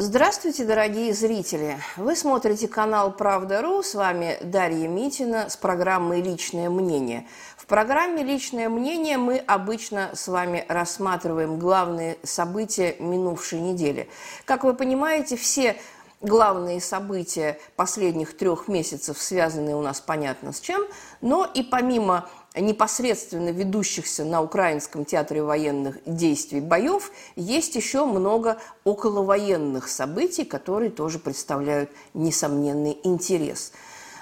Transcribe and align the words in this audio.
Здравствуйте, 0.00 0.64
дорогие 0.64 1.12
зрители! 1.12 1.76
Вы 1.96 2.14
смотрите 2.14 2.68
канал 2.68 3.10
«Правда.ру». 3.10 3.82
С 3.82 3.96
вами 3.96 4.38
Дарья 4.42 4.86
Митина 4.86 5.50
с 5.50 5.56
программой 5.56 6.22
«Личное 6.22 6.70
мнение». 6.70 7.26
В 7.56 7.66
программе 7.66 8.22
«Личное 8.22 8.68
мнение» 8.68 9.18
мы 9.18 9.38
обычно 9.38 10.10
с 10.14 10.28
вами 10.28 10.64
рассматриваем 10.68 11.58
главные 11.58 12.16
события 12.22 12.94
минувшей 13.00 13.58
недели. 13.58 14.08
Как 14.44 14.62
вы 14.62 14.72
понимаете, 14.72 15.36
все 15.36 15.74
главные 16.20 16.80
события 16.80 17.58
последних 17.74 18.36
трех 18.36 18.68
месяцев 18.68 19.20
связаны 19.20 19.74
у 19.74 19.82
нас 19.82 20.00
понятно 20.00 20.52
с 20.52 20.60
чем, 20.60 20.82
но 21.20 21.44
и 21.44 21.64
помимо 21.64 22.28
непосредственно 22.56 23.50
ведущихся 23.50 24.24
на 24.24 24.42
Украинском 24.42 25.04
театре 25.04 25.42
военных 25.42 25.98
действий 26.06 26.60
боев, 26.60 27.12
есть 27.36 27.76
еще 27.76 28.04
много 28.04 28.58
околовоенных 28.84 29.88
событий, 29.88 30.44
которые 30.44 30.90
тоже 30.90 31.18
представляют 31.18 31.90
несомненный 32.14 32.98
интерес. 33.04 33.72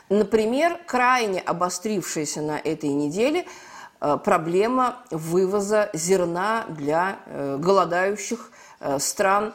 Например, 0.09 0.78
крайне 0.87 1.41
обострившаяся 1.41 2.41
на 2.41 2.59
этой 2.59 2.91
неделе 2.91 3.46
э, 4.01 4.18
проблема 4.24 4.98
вывоза 5.10 5.90
зерна 5.95 6.66
для 6.68 7.18
э, 7.27 7.56
голодающих 7.59 8.51
э, 8.80 8.98
стран 8.98 9.54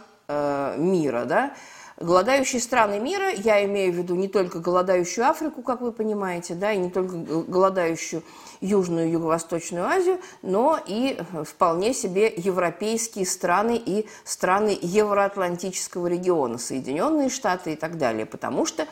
мира. 0.77 1.25
Да? 1.25 1.53
Голодающие 2.01 2.61
страны 2.61 2.99
мира, 2.99 3.29
я 3.31 3.63
имею 3.65 3.93
в 3.93 3.95
виду 3.95 4.15
не 4.15 4.27
только 4.27 4.59
голодающую 4.59 5.27
Африку, 5.27 5.61
как 5.61 5.81
вы 5.81 5.91
понимаете, 5.91 6.55
да, 6.55 6.71
и 6.71 6.77
не 6.77 6.89
только 6.89 7.15
голодающую 7.15 8.23
Южную 8.59 9.07
и 9.07 9.11
Юго-Восточную 9.11 9.85
Азию, 9.85 10.19
но 10.41 10.79
и 10.85 11.17
э, 11.17 11.43
вполне 11.43 11.93
себе 11.93 12.33
европейские 12.35 13.25
страны 13.25 13.81
и 13.83 14.07
страны 14.23 14.77
Евроатлантического 14.81 16.07
региона, 16.07 16.57
Соединенные 16.57 17.29
Штаты 17.29 17.73
и 17.73 17.75
так 17.75 17.97
далее, 17.97 18.25
потому 18.25 18.65
что 18.65 18.87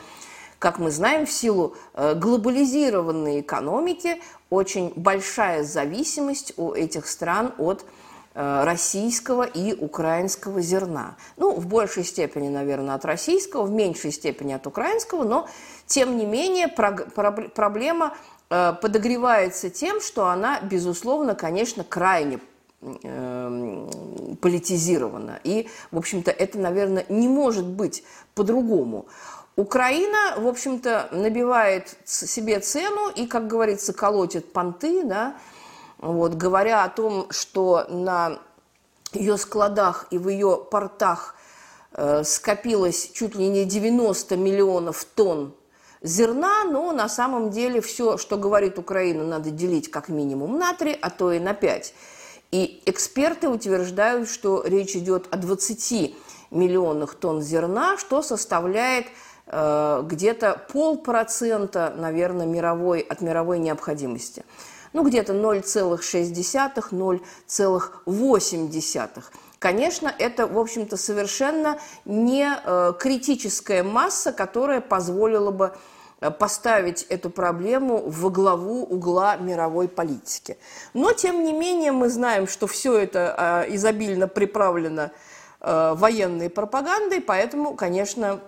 как 0.60 0.78
мы 0.78 0.90
знаем, 0.90 1.24
в 1.24 1.32
силу 1.32 1.74
э, 1.94 2.14
глобализированной 2.14 3.40
экономики 3.40 4.20
очень 4.50 4.92
большая 4.94 5.64
зависимость 5.64 6.52
у 6.58 6.72
этих 6.72 7.06
стран 7.06 7.54
от 7.56 7.84
российского 8.34 9.42
и 9.42 9.74
украинского 9.74 10.60
зерна. 10.60 11.16
Ну, 11.36 11.54
в 11.54 11.66
большей 11.66 12.04
степени, 12.04 12.48
наверное, 12.48 12.94
от 12.94 13.04
российского, 13.04 13.64
в 13.64 13.70
меньшей 13.70 14.12
степени 14.12 14.52
от 14.52 14.66
украинского, 14.66 15.24
но, 15.24 15.48
тем 15.86 16.16
не 16.16 16.26
менее, 16.26 16.68
проблема 16.68 18.14
э, 18.48 18.72
подогревается 18.80 19.68
тем, 19.68 20.00
что 20.00 20.28
она, 20.28 20.60
безусловно, 20.60 21.34
конечно, 21.34 21.82
крайне 21.82 22.38
эм, 22.82 23.90
политизирована. 24.40 25.40
И, 25.42 25.68
в 25.90 25.98
общем-то, 25.98 26.30
это, 26.30 26.58
наверное, 26.58 27.04
не 27.08 27.28
может 27.28 27.66
быть 27.66 28.04
по-другому. 28.34 29.06
Украина, 29.56 30.36
в 30.38 30.46
общем-то, 30.46 31.08
набивает 31.12 31.96
себе 32.04 32.60
цену 32.60 33.10
и, 33.14 33.26
как 33.26 33.48
говорится, 33.48 33.92
колотит 33.92 34.52
понты, 34.52 35.04
да, 35.04 35.36
вот, 36.00 36.34
говоря 36.34 36.84
о 36.84 36.88
том, 36.88 37.26
что 37.30 37.86
на 37.88 38.38
ее 39.12 39.36
складах 39.36 40.06
и 40.10 40.18
в 40.18 40.28
ее 40.28 40.66
портах 40.70 41.34
э, 41.92 42.24
скопилось 42.24 43.10
чуть 43.12 43.34
ли 43.34 43.48
не 43.48 43.64
90 43.64 44.36
миллионов 44.36 45.04
тонн 45.04 45.54
зерна, 46.02 46.64
но 46.64 46.92
на 46.92 47.08
самом 47.08 47.50
деле 47.50 47.82
все, 47.82 48.16
что 48.16 48.38
говорит 48.38 48.78
Украина, 48.78 49.24
надо 49.24 49.50
делить 49.50 49.90
как 49.90 50.08
минимум 50.08 50.58
на 50.58 50.72
3, 50.72 50.98
а 51.00 51.10
то 51.10 51.32
и 51.32 51.38
на 51.38 51.52
5. 51.52 51.94
И 52.52 52.82
эксперты 52.86 53.48
утверждают, 53.48 54.28
что 54.28 54.62
речь 54.64 54.96
идет 54.96 55.26
о 55.30 55.36
20 55.36 56.16
миллионах 56.50 57.14
тонн 57.14 57.42
зерна, 57.42 57.98
что 57.98 58.22
составляет 58.22 59.06
э, 59.46 60.02
где-то 60.06 60.62
полпроцента, 60.72 61.92
наверное, 61.94 62.46
мировой, 62.46 63.00
от 63.00 63.20
мировой 63.20 63.58
необходимости 63.58 64.44
ну, 64.92 65.04
где-то 65.04 65.32
0,6, 65.34 67.20
0,8. 67.46 69.22
Конечно, 69.58 70.12
это, 70.18 70.46
в 70.46 70.58
общем-то, 70.58 70.96
совершенно 70.96 71.78
не 72.06 72.48
э, 72.50 72.92
критическая 72.98 73.82
масса, 73.82 74.32
которая 74.32 74.80
позволила 74.80 75.50
бы 75.50 75.74
э, 76.20 76.30
поставить 76.30 77.02
эту 77.04 77.28
проблему 77.28 78.02
во 78.06 78.30
главу 78.30 78.84
угла 78.84 79.36
мировой 79.36 79.86
политики. 79.86 80.56
Но, 80.94 81.12
тем 81.12 81.44
не 81.44 81.52
менее, 81.52 81.92
мы 81.92 82.08
знаем, 82.08 82.48
что 82.48 82.66
все 82.66 82.96
это 82.96 83.66
э, 83.68 83.74
изобильно 83.74 84.28
приправлено 84.28 85.12
военной 85.62 86.48
пропагандой, 86.48 87.20
поэтому, 87.20 87.74
конечно, 87.74 88.40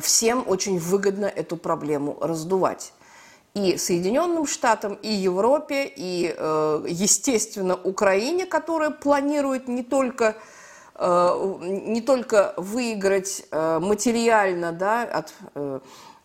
всем 0.00 0.42
очень 0.44 0.80
выгодно 0.80 1.26
эту 1.26 1.56
проблему 1.56 2.18
раздувать 2.20 2.92
и 3.54 3.76
Соединенным 3.76 4.46
Штатам, 4.46 4.94
и 5.02 5.12
Европе, 5.12 5.92
и, 5.94 6.34
э, 6.36 6.84
естественно, 6.88 7.74
Украине, 7.74 8.46
которая 8.46 8.90
планирует 8.90 9.66
не 9.66 9.82
только, 9.82 10.36
э, 10.94 11.56
не 11.60 12.00
только 12.00 12.54
выиграть 12.56 13.44
э, 13.50 13.78
материально 13.80 14.72
да, 14.72 15.02
от 15.02 15.32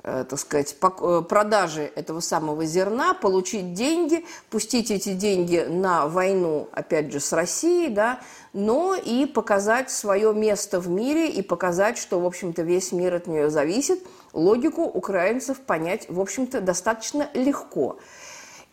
так 0.04 0.38
сказать, 0.38 0.78
продажи 0.80 1.92
этого 1.96 2.20
самого 2.20 2.64
зерна, 2.66 3.16
получить 3.16 3.74
деньги, 3.74 4.24
пустить 4.52 4.92
эти 4.92 5.14
деньги 5.14 5.66
на 5.68 6.08
войну, 6.08 6.70
опять 6.74 7.12
же, 7.12 7.20
с 7.20 7.34
Россией, 7.34 7.90
да, 7.90 8.20
но 8.54 8.94
и 8.94 9.26
показать 9.26 9.90
свое 9.90 10.32
место 10.32 10.80
в 10.80 10.90
мире 10.90 11.32
и 11.32 11.42
показать, 11.42 11.98
что, 11.98 12.20
в 12.20 12.26
общем-то, 12.28 12.62
весь 12.62 12.92
мир 12.92 13.16
от 13.16 13.26
нее 13.26 13.50
зависит– 13.50 14.06
логику 14.36 14.84
украинцев 14.84 15.62
понять, 15.62 16.08
в 16.10 16.20
общем-то, 16.20 16.62
достаточно 16.62 17.30
легко. 17.34 17.98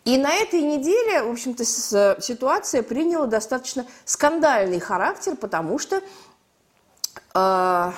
И 0.05 0.19
на 0.19 0.35
этой 0.35 0.61
неделе, 0.61 1.23
в 1.23 1.31
общем-то, 1.31 1.65
ситуация 1.65 2.83
приняла 2.83 3.27
достаточно 3.27 3.87
скандальный 4.05 4.81
характер, 4.81 5.37
потому 5.37 5.79
что, 5.79 6.03
э, 7.35 7.93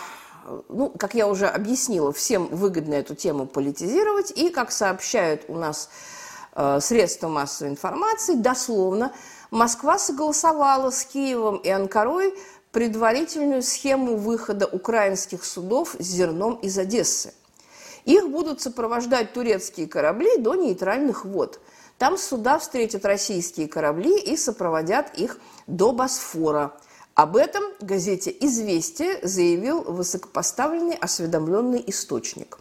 ну, 0.68 0.90
как 0.90 1.14
я 1.14 1.26
уже 1.26 1.46
объяснила, 1.46 2.12
всем 2.12 2.46
выгодно 2.48 2.94
эту 2.94 3.14
тему 3.14 3.46
политизировать, 3.46 4.30
и, 4.36 4.50
как 4.50 4.70
сообщают 4.70 5.44
у 5.48 5.54
нас 5.54 5.88
э, 6.54 6.78
средства 6.82 7.28
массовой 7.28 7.70
информации, 7.70 8.34
дословно, 8.34 9.10
Москва 9.50 9.98
согласовала 9.98 10.90
с 10.90 11.06
Киевом 11.06 11.56
и 11.56 11.70
Анкарой 11.70 12.34
предварительную 12.70 13.62
схему 13.62 14.16
выхода 14.16 14.66
украинских 14.66 15.44
судов 15.44 15.96
с 15.98 16.04
зерном 16.04 16.56
из 16.56 16.76
Одессы– 16.76 17.32
их 18.04 18.28
будут 18.28 18.60
сопровождать 18.60 19.32
турецкие 19.32 19.86
корабли 19.86 20.36
до 20.38 20.54
нейтральных 20.54 21.24
вод. 21.24 21.60
Там 21.98 22.18
суда 22.18 22.58
встретят 22.58 23.04
российские 23.04 23.68
корабли 23.68 24.18
и 24.18 24.36
сопроводят 24.36 25.14
их 25.14 25.38
до 25.66 25.92
Босфора. 25.92 26.74
Об 27.14 27.36
этом 27.36 27.62
газете 27.80 28.34
«Известия» 28.40 29.20
заявил 29.22 29.82
высокопоставленный 29.82 30.96
осведомленный 30.96 31.82
источник. 31.86 32.58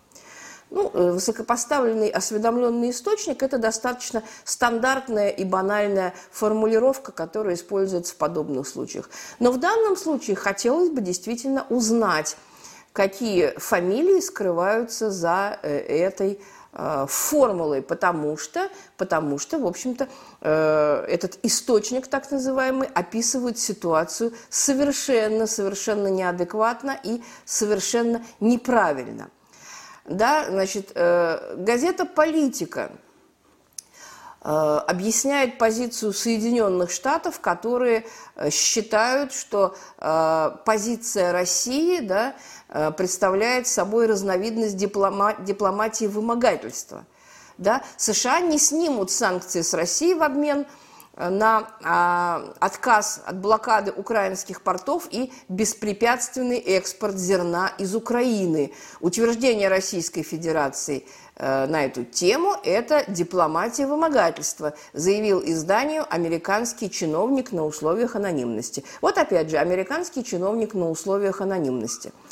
Ну, 0.70 0.92
э, 0.94 1.12
высокопоставленный 1.12 2.10
осведомленный 2.10 2.92
источник– 2.92 3.42
это 3.44 3.58
достаточно 3.58 4.24
стандартная 4.44 5.30
и 5.30 5.44
банальная 5.44 6.14
формулировка, 6.32 7.12
которая 7.12 7.56
используется 7.56 8.14
в 8.14 8.18
подобных 8.18 8.68
случаях. 8.68 9.10
Но 9.40 9.52
в 9.52 9.60
данном 9.60 9.98
случае 9.98 10.36
хотелось 10.36 10.90
бы 10.90 11.02
действительно 11.02 11.66
узнать– 11.70 12.38
какие 12.94 13.58
фамилии 13.58 14.20
скрываются 14.22 15.10
за 15.12 15.60
э, 15.62 15.78
этой 15.80 16.40
э, 16.74 17.06
формулой, 17.10 17.82
потому 17.82 18.38
что, 18.38 18.70
потому 18.98 19.40
что, 19.40 19.58
в 19.58 19.66
общем-то, 19.66 20.08
э, 20.42 21.06
этот 21.10 21.40
источник, 21.44 22.08
так 22.08 22.30
называемый, 22.32 22.88
описывает 22.94 23.58
ситуацию 23.58 24.34
совершенно, 24.50 25.48
совершенно 25.48 26.08
неадекватно 26.08 26.98
и 27.04 27.22
совершенно 27.46 28.24
неправильно. 28.40 29.30
Да, 30.06 30.46
значит, 30.50 30.92
газета 30.94 32.06
«Политика» 32.06 32.92
Э, 34.46 34.82
объясняет 34.88 35.58
позицию 35.58 36.12
Соединенных 36.12 36.92
Штатов, 36.92 37.40
которые 37.40 38.06
э, 38.36 38.50
считают, 38.50 39.32
что 39.32 39.78
э, 39.98 40.52
позиция 40.66 41.32
России 41.32 42.02
да, 42.02 42.36
представляет 42.98 43.68
собой 43.68 44.08
разновидность 44.08 44.78
диплома 44.78 45.36
дипломатии 45.40 46.06
вымогательства. 46.06 47.06
Да? 47.58 47.84
США 47.98 48.40
не 48.40 48.58
снимут 48.58 49.12
санкции 49.12 49.62
с 49.62 49.74
России 49.74 50.14
в 50.14 50.24
обмен 50.24 50.66
на 51.16 51.70
а, 51.84 52.54
отказ 52.60 53.22
от 53.26 53.38
блокады 53.38 53.92
украинских 53.92 54.62
портов 54.62 55.08
и 55.12 55.32
беспрепятственный 55.48 56.58
экспорт 56.58 57.18
зерна 57.18 57.72
из 57.78 57.96
Украины. 57.96 58.74
Утверждение 59.00 59.68
Российской 59.68 60.24
Федерации 60.24 61.06
э, 61.36 61.68
на 61.68 61.86
эту 61.86 62.04
тему– 62.04 62.56
это 62.64 63.04
дипломатия 63.08 63.86
вымогательства, 63.86 64.74
заявил 64.94 65.44
изданию 65.46 66.04
американский 66.10 66.90
чиновник 66.90 67.52
на 67.52 67.64
условиях 67.64 68.16
анонимности. 68.16 68.84
Вот 69.00 69.20
опять 69.20 69.52
же, 69.52 69.58
американский 69.58 70.24
чиновник 70.24 70.74
на 70.74 70.90
условиях 70.90 71.42
анонимности– 71.42 72.12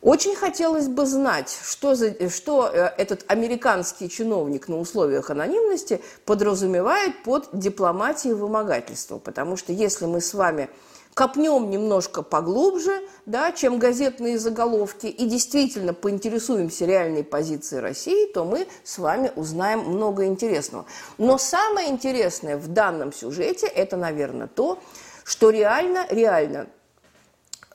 очень 0.00 0.36
хотелось 0.36 0.86
бы 0.86 1.06
знать, 1.06 1.58
что, 1.64 1.96
за, 1.96 2.30
что 2.30 2.68
э, 2.68 2.92
этот 2.98 3.24
американский 3.26 4.08
чиновник 4.08 4.68
на 4.68 4.78
условиях 4.78 5.30
анонимности 5.30 6.00
подразумевает 6.24 7.24
под 7.24 7.48
дипломатией 7.52 8.34
вымогательства. 8.34 9.18
Потому 9.18 9.56
что 9.56 9.72
если 9.72 10.06
мы 10.06 10.20
с 10.20 10.34
вами 10.34 10.70
копнем 11.14 11.68
немножко 11.68 12.22
поглубже, 12.22 13.02
да, 13.26 13.50
чем 13.50 13.80
газетные 13.80 14.38
заголовки, 14.38 15.06
и 15.06 15.26
действительно 15.26 15.92
поинтересуемся 15.92 16.84
реальной 16.84 17.24
позицией 17.24 17.80
России, 17.80 18.32
то 18.32 18.44
мы 18.44 18.68
с 18.84 18.98
вами 18.98 19.32
узнаем 19.34 19.80
много 19.80 20.26
интересного. 20.26 20.86
Но 21.18 21.38
самое 21.38 21.90
интересное 21.90 22.56
в 22.56 22.68
данном 22.68 23.12
сюжете– 23.12 23.66
это, 23.74 23.96
наверное, 23.96 24.46
то, 24.46 24.78
что 25.24 25.50
реально, 25.50 26.06
реально 26.08 26.68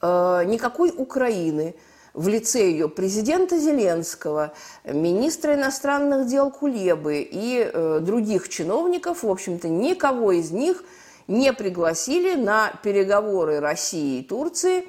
э, 0.02 0.44
никакой 0.46 0.94
Украины– 0.96 1.76
в 2.14 2.28
лице 2.28 2.70
ее 2.70 2.90
президента 2.90 3.58
Зеленского, 3.58 4.54
министра 4.86 5.56
иностранных 5.56 6.28
дел 6.28 6.52
Кулебы 6.52 7.28
и 7.30 7.60
э, 7.60 8.00
других 8.02 8.50
чиновников, 8.50 9.24
в 9.24 9.30
общем-то, 9.30 9.68
никого 9.68 10.32
из 10.32 10.52
них 10.52 10.84
не 11.28 11.54
пригласили 11.54 12.36
на 12.36 12.72
переговоры 12.84 13.60
России 13.60 14.20
и 14.20 14.24
Турции 14.24 14.88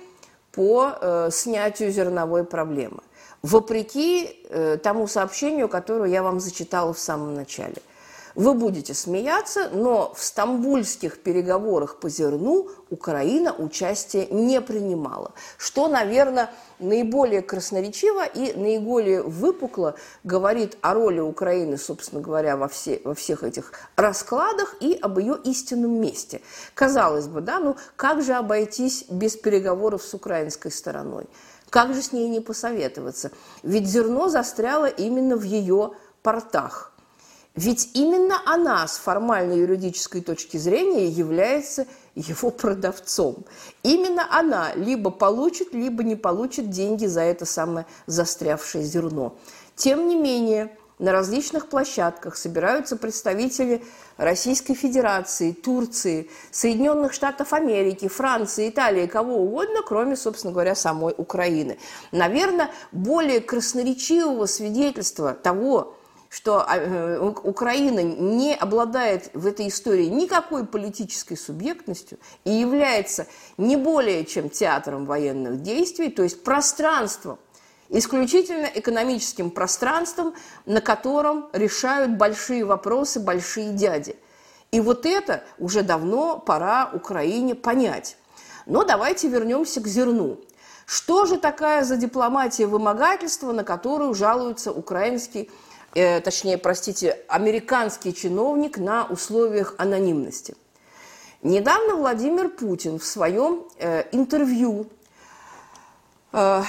по 0.52 0.92
э, 1.00 1.28
снятию 1.32 1.90
зерновой 1.90 2.44
проблемы. 2.44 3.00
Вопреки 3.42 4.44
э, 4.48 4.76
тому 4.82 5.06
сообщению, 5.06 5.68
которое 5.68 6.10
я 6.10 6.22
вам 6.22 6.40
зачитала 6.40 6.92
в 6.92 6.98
самом 6.98 7.34
начале– 7.34 7.76
вы 8.34 8.54
будете 8.54 8.94
смеяться, 8.94 9.68
но 9.72 10.12
в 10.14 10.22
стамбульских 10.22 11.22
переговорах 11.22 12.00
по 12.00 12.08
зерну 12.08 12.68
Украина 12.90 13.54
участие 13.56 14.26
не 14.26 14.60
принимала, 14.60 15.32
что, 15.56 15.88
наверное, 15.88 16.50
наиболее 16.78 17.42
красноречиво 17.42 18.24
и 18.24 18.52
наиболее 18.54 19.22
выпукло 19.22 19.94
говорит 20.24 20.76
о 20.80 20.94
роли 20.94 21.20
Украины, 21.20 21.76
собственно 21.76 22.20
говоря, 22.20 22.56
во, 22.56 22.68
все, 22.68 23.00
во 23.04 23.14
всех 23.14 23.44
этих 23.44 23.72
раскладах 23.96 24.76
и 24.80 24.98
об 25.00 25.18
ее 25.18 25.38
истинном 25.44 26.00
месте. 26.00 26.40
Казалось 26.74 27.28
бы, 27.28 27.40
да, 27.40 27.60
ну 27.60 27.76
как 27.96 28.22
же 28.22 28.34
обойтись 28.34 29.04
без 29.08 29.36
переговоров 29.36 30.02
с 30.02 30.12
украинской 30.14 30.70
стороной? 30.70 31.26
Как 31.70 31.94
же 31.94 32.02
с 32.02 32.12
ней 32.12 32.28
не 32.28 32.40
посоветоваться? 32.40 33.30
Ведь 33.62 33.86
зерно 33.86 34.28
застряло 34.28 34.86
именно 34.86 35.36
в 35.36 35.42
ее 35.42 35.92
портах– 36.22 36.90
ведь 37.56 37.90
именно 37.94 38.42
она 38.46 38.86
с 38.86 38.98
формальной 38.98 39.60
юридической 39.60 40.20
точки 40.20 40.56
зрения 40.56 41.06
является 41.06 41.86
его 42.16 42.50
продавцом. 42.50 43.44
Именно 43.82 44.26
она 44.30 44.74
либо 44.74 45.10
получит, 45.10 45.72
либо 45.72 46.02
не 46.02 46.16
получит 46.16 46.70
деньги 46.70 47.06
за 47.06 47.20
это 47.22 47.44
самое 47.44 47.86
застрявшее 48.06 48.84
зерно. 48.84 49.36
Тем 49.76 50.08
не 50.08 50.16
менее, 50.16 50.76
на 50.98 51.12
различных 51.12 51.68
площадках 51.68 52.36
собираются 52.36 52.96
представители 52.96 53.84
Российской 54.16 54.74
Федерации, 54.74 55.52
Турции, 55.52 56.30
Соединенных 56.52 57.12
Штатов 57.12 57.52
Америки, 57.52 58.06
Франции, 58.08 58.68
Италии, 58.68 59.06
кого 59.06 59.36
угодно, 59.36 59.82
кроме, 59.86 60.16
собственно 60.16 60.52
говоря, 60.52 60.74
самой 60.74 61.14
Украины. 61.16 61.78
Наверное, 62.12 62.70
более 62.92 63.40
красноречивого 63.40 64.46
свидетельства 64.46 65.34
того, 65.34 65.96
что 66.34 66.64
а, 66.66 66.76
э, 66.76 67.18
Украина 67.44 68.02
не 68.02 68.56
обладает 68.56 69.30
в 69.34 69.46
этой 69.46 69.68
истории 69.68 70.06
никакой 70.06 70.66
политической 70.66 71.36
субъектностью 71.36 72.18
и 72.42 72.50
является 72.50 73.28
не 73.56 73.76
более 73.76 74.24
чем 74.24 74.50
театром 74.50 75.06
военных 75.06 75.62
действий, 75.62 76.10
то 76.10 76.24
есть 76.24 76.42
пространством, 76.42 77.38
исключительно 77.88 78.66
экономическим 78.66 79.48
пространством, 79.52 80.34
на 80.66 80.80
котором 80.80 81.50
решают 81.52 82.16
большие 82.16 82.64
вопросы 82.64 83.20
большие 83.20 83.72
дяди. 83.72 84.16
И 84.72 84.80
вот 84.80 85.06
это 85.06 85.44
уже 85.60 85.82
давно 85.82 86.40
пора 86.40 86.90
Украине 86.92 87.54
понять. 87.54 88.16
Но 88.66 88.82
давайте 88.82 89.28
вернемся 89.28 89.80
к 89.80 89.86
зерну. 89.86 90.40
Что 90.84 91.26
же 91.26 91.38
такая 91.38 91.84
за 91.84 91.96
дипломатия 91.96 92.66
вымогательства, 92.66 93.52
на 93.52 93.62
которую 93.62 94.14
жалуется 94.14 94.72
украинский 94.72 95.48
э, 95.94 96.20
точнее, 96.20 96.58
простите, 96.58 97.18
американский 97.28 98.14
чиновник 98.14 98.78
на 98.78 99.06
условиях 99.06 99.74
анонимности. 99.78 100.56
Недавно 101.42 101.96
Владимир 101.96 102.48
Путин 102.48 102.98
в 102.98 103.04
своем 103.04 103.64
э, 103.78 104.04
интервью 104.12 104.86
э, 106.32 106.62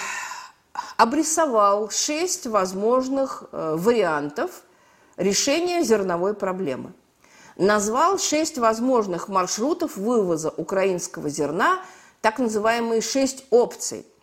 обрисовал 0.98 1.90
шесть 1.90 2.46
возможных 2.48 3.46
э, 3.52 3.76
вариантов 3.78 4.64
решения 5.18 5.84
зерновой 5.84 6.34
проблемы. 6.34 6.94
Назвал 7.58 8.20
шесть 8.20 8.58
возможных 8.58 9.30
маршрутов 9.30 9.96
вывоза 9.96 10.50
украинского 10.50 11.30
зерна, 11.30 11.80
так 12.22 12.40
называемые 12.40 13.02
шесть 13.02 13.46
опций– 13.50 14.06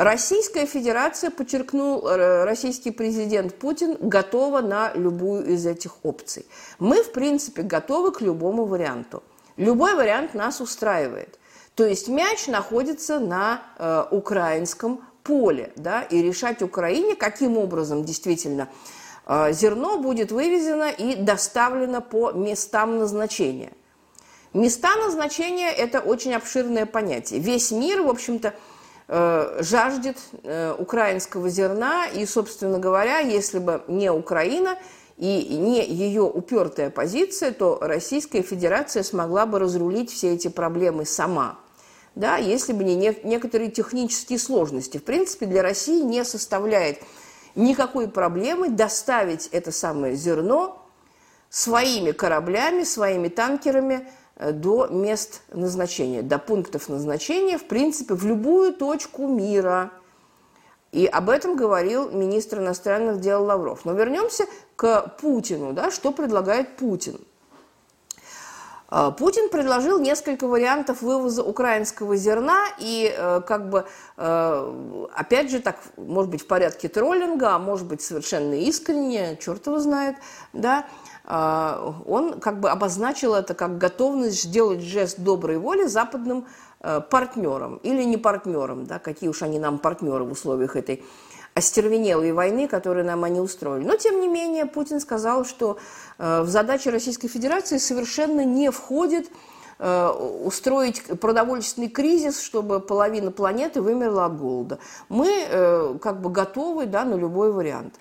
Российская 0.00 0.64
Федерация, 0.64 1.30
подчеркнул 1.30 2.08
э, 2.08 2.44
российский 2.44 2.90
президент 2.90 3.54
Путин, 3.56 3.98
готова 4.00 4.62
на 4.62 4.94
любую 4.94 5.46
из 5.46 5.66
этих 5.66 6.02
опций. 6.06 6.46
Мы, 6.78 7.02
в 7.02 7.12
принципе, 7.12 7.60
готовы 7.60 8.10
к 8.10 8.22
любому 8.22 8.64
варианту. 8.64 9.22
Любой 9.58 9.94
вариант 9.94 10.32
нас 10.32 10.62
устраивает. 10.62 11.38
То 11.74 11.84
есть 11.84 12.08
мяч 12.08 12.46
находится 12.46 13.18
на 13.18 13.60
э, 13.76 14.04
украинском 14.10 15.02
поле, 15.22 15.70
да, 15.76 16.00
и 16.00 16.22
решать 16.22 16.62
Украине, 16.62 17.14
каким 17.14 17.58
образом 17.58 18.02
действительно 18.02 18.70
э, 19.26 19.52
зерно 19.52 19.98
будет 19.98 20.32
вывезено 20.32 20.88
и 20.88 21.14
доставлено 21.14 22.00
по 22.00 22.32
местам 22.32 22.98
назначения. 23.00 23.72
Места 24.54 24.96
назначения– 24.96 25.70
это 25.76 26.00
очень 26.00 26.32
обширное 26.32 26.86
понятие. 26.86 27.38
Весь 27.38 27.70
мир, 27.70 28.00
в 28.00 28.08
общем-то, 28.08 28.54
жаждет 29.58 30.18
э, 30.44 30.72
украинского 30.78 31.48
зерна. 31.48 32.06
И, 32.06 32.24
собственно 32.26 32.78
говоря, 32.78 33.18
если 33.18 33.58
бы 33.58 33.82
не 33.88 34.10
Украина 34.10 34.78
и 35.16 35.56
не 35.58 35.84
ее 35.84 36.22
упертая 36.22 36.90
позиция, 36.90 37.50
то 37.50 37.78
Российская 37.80 38.42
Федерация 38.42 39.02
смогла 39.02 39.46
бы 39.46 39.58
разрулить 39.58 40.12
все 40.12 40.34
эти 40.34 40.48
проблемы 40.48 41.04
сама. 41.04 41.58
Да, 42.14 42.36
если 42.36 42.72
бы 42.72 42.84
не 42.84 42.94
некоторые 43.24 43.70
технические 43.70 44.38
сложности. 44.38 44.98
В 44.98 45.04
принципе, 45.04 45.46
для 45.46 45.62
России 45.62 46.02
не 46.02 46.24
составляет 46.24 46.98
никакой 47.54 48.08
проблемы 48.08 48.68
доставить 48.68 49.48
это 49.48 49.72
самое 49.72 50.14
зерно 50.14 50.86
своими 51.48 52.12
кораблями, 52.12 52.84
своими 52.84 53.28
танкерами 53.28 54.06
Э, 54.06 54.19
до 54.40 54.86
мест 54.86 55.42
назначения, 55.52 56.22
до 56.22 56.38
пунктов 56.38 56.88
назначения, 56.88 57.58
в 57.58 57.66
принципе, 57.66 58.14
в 58.14 58.24
любую 58.24 58.72
точку 58.72 59.26
мира. 59.26 59.90
И 60.92 61.06
об 61.06 61.30
этом 61.30 61.56
говорил 61.56 62.10
министр 62.10 62.58
иностранных 62.58 63.20
дел 63.20 63.44
Лавров. 63.44 63.84
Но 63.84 63.92
вернемся 63.92 64.46
к 64.76 65.14
Путину. 65.20 65.72
Да, 65.72 65.90
что 65.90 66.10
предлагает 66.10 66.76
Путин? 66.76 67.20
Э, 68.90 69.12
Путин 69.16 69.50
предложил 69.50 70.00
несколько 70.00 70.48
вариантов 70.48 71.02
вывоза 71.02 71.44
украинского 71.44 72.16
зерна 72.16 72.64
и 72.78 73.14
э, 73.16 73.40
как 73.46 73.70
бы, 73.70 73.86
опять 74.16 75.50
же, 75.50 75.60
так, 75.60 75.76
может 75.96 76.30
быть, 76.30 76.42
в 76.42 76.46
порядке 76.46 76.88
троллинга, 76.88 77.54
а 77.54 77.58
может 77.58 77.86
быть, 77.86 78.02
совершенно 78.02 78.54
искренне, 78.54 79.38
черт 79.40 79.66
его 79.66 79.78
знает, 79.78 80.16
да, 80.52 80.86
он 81.30 82.40
как 82.40 82.58
бы 82.58 82.70
обозначил 82.70 83.34
это 83.34 83.54
как 83.54 83.78
готовность 83.78 84.42
сделать 84.42 84.80
жест 84.80 85.20
доброй 85.20 85.58
воли 85.58 85.84
западным 85.84 86.46
э, 86.80 87.00
партнерам 87.08 87.76
или 87.84 88.02
не 88.02 88.16
партнерам, 88.16 88.86
да, 88.86 88.98
какие 88.98 89.28
уж 89.28 89.42
они 89.42 89.60
нам 89.60 89.78
партнеры 89.78 90.24
в 90.24 90.32
условиях 90.32 90.74
этой 90.74 91.04
остервенелой 91.54 92.32
войны, 92.32 92.66
которую 92.66 93.04
нам 93.04 93.22
они 93.22 93.38
устроили. 93.38 93.84
Но, 93.84 93.96
тем 93.96 94.20
не 94.20 94.26
менее, 94.26 94.66
Путин 94.66 94.98
сказал, 94.98 95.44
что 95.44 95.78
э, 96.18 96.42
в 96.42 96.48
задачи 96.48 96.88
Российской 96.88 97.28
Федерации 97.28 97.78
совершенно 97.78 98.44
не 98.44 98.72
входит 98.72 99.30
э, 99.78 100.08
устроить 100.08 101.04
продовольственный 101.20 101.88
кризис, 101.88 102.40
чтобы 102.40 102.80
половина 102.80 103.30
планеты 103.30 103.82
вымерла 103.82 104.26
от 104.26 104.36
голода. 104.36 104.80
Мы 105.08 105.98
как 106.02 106.20
бы 106.20 106.30
готовы 106.30 106.86
да, 106.86 107.04
на 107.04 107.14
любой 107.14 107.52
вариант. 107.52 107.94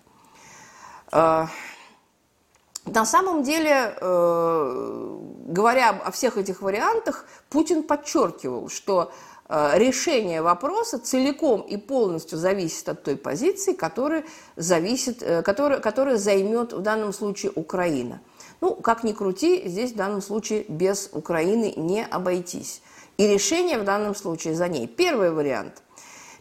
На 2.93 3.05
самом 3.05 3.43
деле, 3.43 3.93
э, 4.00 5.17
говоря 5.48 5.89
о 5.89 6.12
всех 6.12 6.38
этих 6.38 6.62
вариантах, 6.62 7.25
Путин 7.50 7.84
подчеркивал, 7.84 8.69
что 8.69 9.12
э, 9.48 9.72
решение 9.75 10.41
вопроса 10.41 11.00
целиком 11.00 11.62
и 11.62 11.77
полностью 11.77 12.38
зависит 12.38 12.89
от 12.89 13.03
той 13.03 13.15
позиции, 13.15 13.74
которая, 13.74 14.24
зависит, 14.55 15.22
э, 15.22 15.41
которая, 15.43 15.79
которая 15.79 16.17
займет 16.17 16.74
в 16.74 16.81
данном 16.81 17.13
случае 17.13 17.51
Украина. 17.55 18.22
Ну, 18.62 18.75
как 18.75 19.03
ни 19.03 19.13
крути, 19.13 19.67
здесь 19.67 19.91
в 19.91 19.96
данном 19.96 20.22
случае 20.22 20.65
без 20.67 21.10
Украины 21.13 21.74
не 21.77 22.05
обойтись. 22.05 22.81
И 23.17 23.27
решение 23.27 23.77
в 23.77 23.84
данном 23.84 24.15
случае 24.15 24.55
за 24.55 24.67
ней. 24.67 24.88
Первый 24.88 25.31
вариант– 25.31 25.84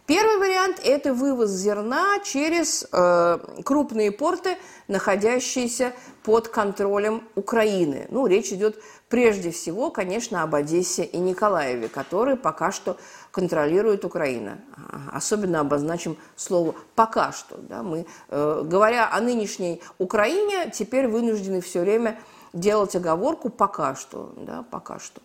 Первый 0.09 0.39
вариант– 0.39 0.81
это 0.83 1.13
вывоз 1.13 1.51
зерна 1.51 2.17
через 2.23 2.83
э, 2.91 3.37
крупные 3.63 4.11
порты, 4.11 4.57
находящиеся 4.87 5.93
под 6.23 6.47
контролем 6.47 7.27
Украины. 7.35 8.07
Ну, 8.09 8.25
речь 8.25 8.51
идет 8.51 8.81
прежде 9.07 9.51
всего, 9.51 9.91
конечно, 9.91 10.41
об 10.41 10.55
Одессе 10.55 11.03
и 11.03 11.19
Николаеве, 11.19 11.89
которые 11.89 12.37
пока 12.37 12.71
что 12.71 12.97
контролирует 13.29 14.03
Украина. 14.03 14.57
Особенно 15.13 15.59
обозначим 15.59 16.17
слово 16.35 16.73
«пока 16.95 17.31
что». 17.31 17.57
Да? 17.57 17.83
Мы, 17.83 18.07
э, 18.29 18.63
говоря 18.65 19.11
о 19.13 19.21
нынешней 19.21 19.79
Украине, 19.99 20.71
теперь 20.73 21.07
вынуждены 21.07 21.61
все 21.61 21.81
время 21.81 22.19
делать 22.51 22.95
оговорку 22.95 23.49
«пока 23.49 23.93
что». 23.93 24.33
Да? 24.37 24.65
Пока 24.71 24.97
что. 24.97 25.21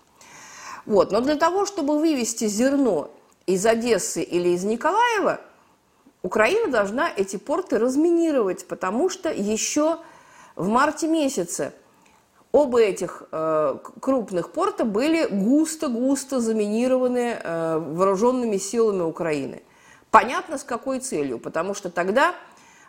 Вот. 0.85 1.11
Но 1.11 1.23
для 1.23 1.37
того, 1.37 1.65
чтобы 1.65 1.99
вывести 1.99 2.49
зерно 2.49 3.11
из 3.47 3.65
Одессы 3.67 4.23
или 4.23 4.51
из 4.51 4.65
Николаева, 4.65 5.41
Украина 6.23 6.69
должна 6.69 7.11
эти 7.15 7.37
порты 7.37 7.79
разминировать, 7.79 8.67
потому 8.67 9.11
что 9.11 9.31
еще 9.31 9.99
в 10.57 10.69
марте 10.69 11.07
месяце 11.07 11.75
оба 12.51 12.81
этих 12.81 13.25
э, 13.31 13.77
крупных 14.01 14.53
порта 14.53 14.85
были 14.85 15.27
густо-густо 15.27 16.41
заминированы 16.41 17.37
э, 17.43 17.79
вооруженными 17.79 18.57
силами 18.57 19.03
Украины. 19.03 19.63
Понятно, 20.11 20.57
с 20.57 20.65
какой 20.65 21.01
целью, 21.01 21.39
потому 21.39 21.75
что 21.75 21.91
тогда 21.91 22.35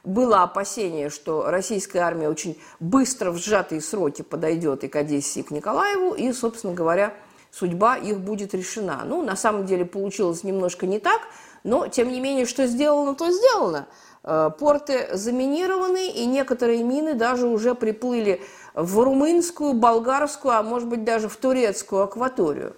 было 0.05 0.43
опасение, 0.43 1.09
что 1.09 1.49
российская 1.49 1.99
армия 1.99 2.29
очень 2.29 2.57
быстро 2.79 3.31
в 3.31 3.37
сжатые 3.37 3.81
сроки 3.81 4.21
подойдет 4.21 4.83
и 4.83 4.87
к 4.87 4.95
Одессе, 4.95 5.39
и 5.39 5.43
к 5.43 5.51
Николаеву, 5.51 6.13
и, 6.13 6.31
собственно 6.31 6.73
говоря, 6.73 7.13
судьба 7.57 7.95
их 7.95 8.19
будет 8.19 8.53
решена. 8.53 9.03
Ну, 9.05 9.21
на 9.21 9.35
самом 9.35 9.65
деле 9.65 9.85
получилось 9.85 10.43
немножко 10.43 10.85
не 10.85 10.99
так, 10.99 11.21
но, 11.63 11.87
тем 11.87 12.09
не 12.09 12.19
менее, 12.19 12.45
что 12.45 12.67
сделано, 12.67 13.15
то 13.15 13.31
сделано. 13.31 13.87
Э, 14.23 14.51
порты 14.57 15.07
заминированы, 15.13 16.09
и 16.09 16.25
некоторые 16.25 16.83
мины 16.83 17.13
даже 17.13 17.47
уже 17.47 17.73
приплыли 17.73 18.41
в 18.73 18.99
румынскую, 18.99 19.73
болгарскую, 19.73 20.53
а 20.53 20.63
может 20.63 20.89
быть 20.89 21.03
даже 21.03 21.29
в 21.29 21.37
турецкую 21.37 22.03
акваторию. 22.03 22.75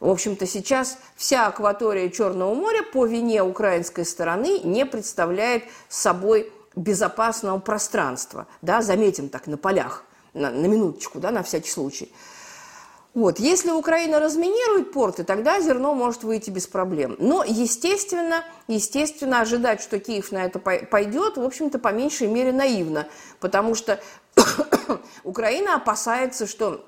В 0.00 0.10
общем-то, 0.10 0.46
сейчас 0.46 0.98
вся 1.16 1.46
акватория 1.46 2.10
Черного 2.10 2.54
моря 2.54 2.82
по 2.82 3.06
вине 3.06 3.42
украинской 3.42 4.04
стороны 4.04 4.58
не 4.58 4.84
представляет 4.84 5.64
собой 5.88 6.52
безопасного 6.76 7.58
пространства. 7.58 8.46
Да, 8.60 8.82
заметим 8.82 9.30
так 9.30 9.46
на 9.46 9.56
полях, 9.56 10.04
на, 10.34 10.50
на 10.50 10.66
минуточку, 10.66 11.20
да, 11.20 11.30
на 11.30 11.42
всякий 11.42 11.70
случай. 11.70 12.12
Вот. 13.14 13.38
Если 13.38 13.70
Украина 13.70 14.18
разминирует 14.18 14.92
порты, 14.92 15.22
тогда 15.22 15.60
зерно 15.60 15.94
может 15.94 16.24
выйти 16.24 16.50
без 16.50 16.66
проблем. 16.66 17.14
Но, 17.20 17.44
естественно, 17.44 18.44
естественно, 18.66 19.40
ожидать, 19.40 19.80
что 19.80 20.00
Киев 20.00 20.32
на 20.32 20.44
это 20.44 20.58
пойдет, 20.58 21.36
в 21.36 21.42
общем-то, 21.42 21.78
по 21.78 21.92
меньшей 21.92 22.26
мере 22.26 22.52
наивно, 22.52 23.06
потому 23.38 23.76
что 23.76 24.00
Украина 25.22 25.76
опасается, 25.76 26.48
что 26.48 26.84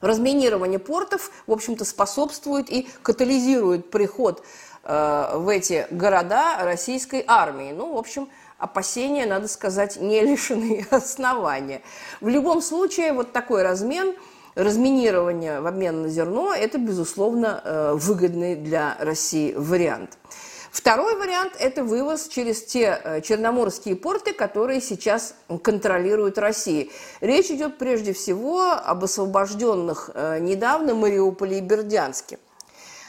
разминирование 0.00 0.80
портов, 0.80 1.30
в 1.46 1.52
общем-то, 1.52 1.84
способствует 1.84 2.68
и 2.68 2.88
катализирует 3.02 3.88
приход 3.92 4.42
э, 4.82 5.30
в 5.34 5.48
эти 5.48 5.86
города 5.92 6.56
российской 6.62 7.24
армии. 7.24 7.70
Ну, 7.70 7.94
в 7.94 7.98
общем, 7.98 8.28
опасения, 8.58 9.26
надо 9.26 9.46
сказать, 9.46 9.96
не 9.96 10.22
лишены 10.22 10.84
основания. 10.90 11.82
В 12.20 12.26
любом 12.26 12.60
случае, 12.62 13.12
вот 13.12 13.30
такой 13.30 13.62
размен– 13.62 14.16
разминирование 14.56 15.60
в 15.60 15.66
обмен 15.66 16.02
на 16.02 16.08
зерно– 16.08 16.52
это, 16.58 16.78
безусловно, 16.78 17.60
э, 17.62 17.92
выгодный 17.94 18.56
для 18.56 18.96
России 18.98 19.54
вариант. 19.56 20.18
Второй 20.72 21.16
вариант– 21.16 21.52
это 21.58 21.84
вывоз 21.84 22.28
через 22.28 22.64
те 22.64 23.00
э, 23.02 23.20
черноморские 23.20 23.96
порты, 23.96 24.32
которые 24.32 24.80
сейчас 24.80 25.34
контролирует 25.62 26.38
Россия. 26.38 26.88
Речь 27.20 27.50
идет 27.50 27.78
прежде 27.78 28.12
всего 28.12 28.72
об 28.72 29.04
освобожденных 29.04 30.10
э, 30.14 30.38
недавно 30.40 30.94
Мариуполе 30.94 31.58
и 31.58 31.60
Бердянске. 31.60 32.38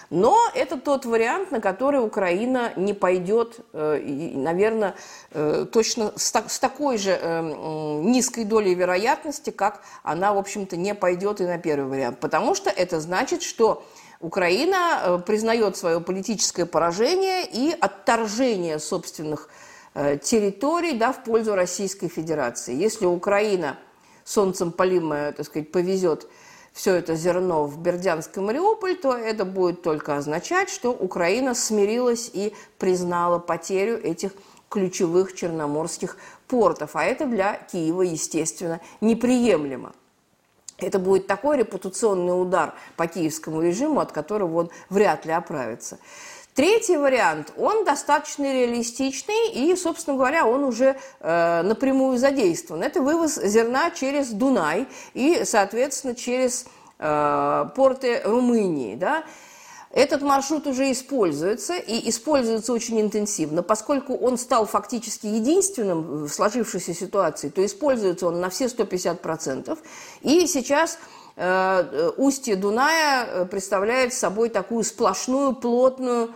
Но 0.09 0.37
это 0.55 0.77
тот 0.77 1.05
вариант, 1.05 1.51
на 1.51 1.59
который 1.59 1.99
Украина 2.03 2.71
не 2.77 2.93
пойдет, 2.93 3.59
э, 3.73 3.99
наверное, 4.35 4.95
э, 5.31 5.65
точно 5.71 6.13
с 6.15 6.59
такой 6.59 6.97
же 6.97 7.17
э, 7.21 7.41
низкой 8.03 8.45
долей 8.45 8.73
вероятности, 8.73 9.49
как 9.49 9.81
она, 10.03 10.33
в 10.33 10.37
общем-то, 10.37 10.77
не 10.77 10.95
пойдет 10.95 11.41
и 11.41 11.45
на 11.45 11.57
первый 11.57 11.89
вариант. 11.89 12.19
Потому 12.21 12.55
что 12.55 12.69
это 12.69 13.01
значит, 13.01 13.43
что 13.43 13.85
Украина 14.21 15.21
признает 15.27 15.75
свое 15.77 15.99
политическое 15.99 16.65
поражение 16.65 17.45
и 17.45 17.75
отторжение 17.79 18.79
собственных 18.79 19.49
территорий 19.93 20.93
да, 20.93 21.11
в 21.11 21.23
пользу 21.23 21.53
Российской 21.53 22.07
Федерации. 22.07 22.73
Если 22.73 23.05
Украина 23.05 23.77
солнцем 24.23 24.71
полимая, 24.71 25.33
так 25.33 25.45
сказать, 25.45 25.71
повезет 25.71 26.27
все 26.77 26.93
это 26.93 27.15
зерно 27.15 27.65
в 27.65 27.79
Бердянск 27.79 28.38
и 28.38 28.39
Мариуполь, 28.39 28.96
то 28.96 29.17
это 29.17 29.46
будет 29.46 29.81
только 29.81 30.15
означать, 30.15 30.69
что 30.69 30.91
Украина 30.91 31.55
смирилась 31.55 32.29
и 32.31 32.53
признала 32.77 33.39
потерю 33.39 33.98
этих 33.98 34.34
ключевых 34.69 35.34
черноморских 35.34 36.17
портов. 36.48 36.91
А 36.93 37.03
это 37.03 37.25
для 37.25 37.55
Киева, 37.55 38.03
естественно, 38.03 38.79
неприемлемо. 39.01 39.91
Это 40.77 41.00
будет 41.00 41.25
такой 41.25 41.57
репутационный 41.57 42.39
удар 42.39 42.75
по 42.96 43.07
киевскому 43.07 43.63
режиму, 43.63 44.00
от 44.00 44.12
которого 44.12 44.60
он 44.60 44.69
вряд 44.91 45.25
ли 45.25 45.31
оправится. 45.31 45.98
Третий 46.57 46.97
вариант, 46.97 47.53
он 47.55 47.85
достаточно 47.85 48.51
реалистичный 48.51 49.51
и, 49.51 49.75
собственно 49.75 50.17
говоря, 50.17 50.47
он 50.47 50.63
уже 50.63 50.97
э, 51.19 51.61
напрямую 51.61 52.17
задействован. 52.17 52.81
Это 52.81 52.99
вывоз 52.99 53.35
зерна 53.35 53.91
через 53.91 54.29
Дунай 54.29 54.87
и, 55.13 55.43
соответственно, 55.43 56.15
через 56.15 56.65
э, 56.97 57.65
порты 57.75 58.21
Румынии. 58.25 58.95
Да? 58.95 59.23
Этот 59.91 60.23
маршрут 60.23 60.65
уже 60.65 60.91
используется 60.91 61.75
и 61.75 62.09
используется 62.09 62.73
очень 62.73 62.99
интенсивно. 63.01 63.61
Поскольку 63.61 64.15
он 64.15 64.39
стал 64.39 64.65
фактически 64.65 65.27
единственным 65.27 66.25
в 66.25 66.29
сложившейся 66.29 66.95
ситуации, 66.95 67.49
то 67.49 67.63
используется 67.63 68.25
он 68.25 68.41
на 68.41 68.49
все 68.49 68.65
150%. 68.65 69.77
И 70.21 70.47
сейчас 70.47 70.97
э, 71.35 72.11
устье 72.17 72.55
Дуная 72.55 73.25
э, 73.25 73.45
представляет 73.45 74.11
собой 74.11 74.49
такую 74.49 74.83
сплошную, 74.83 75.53
плотную 75.53 76.33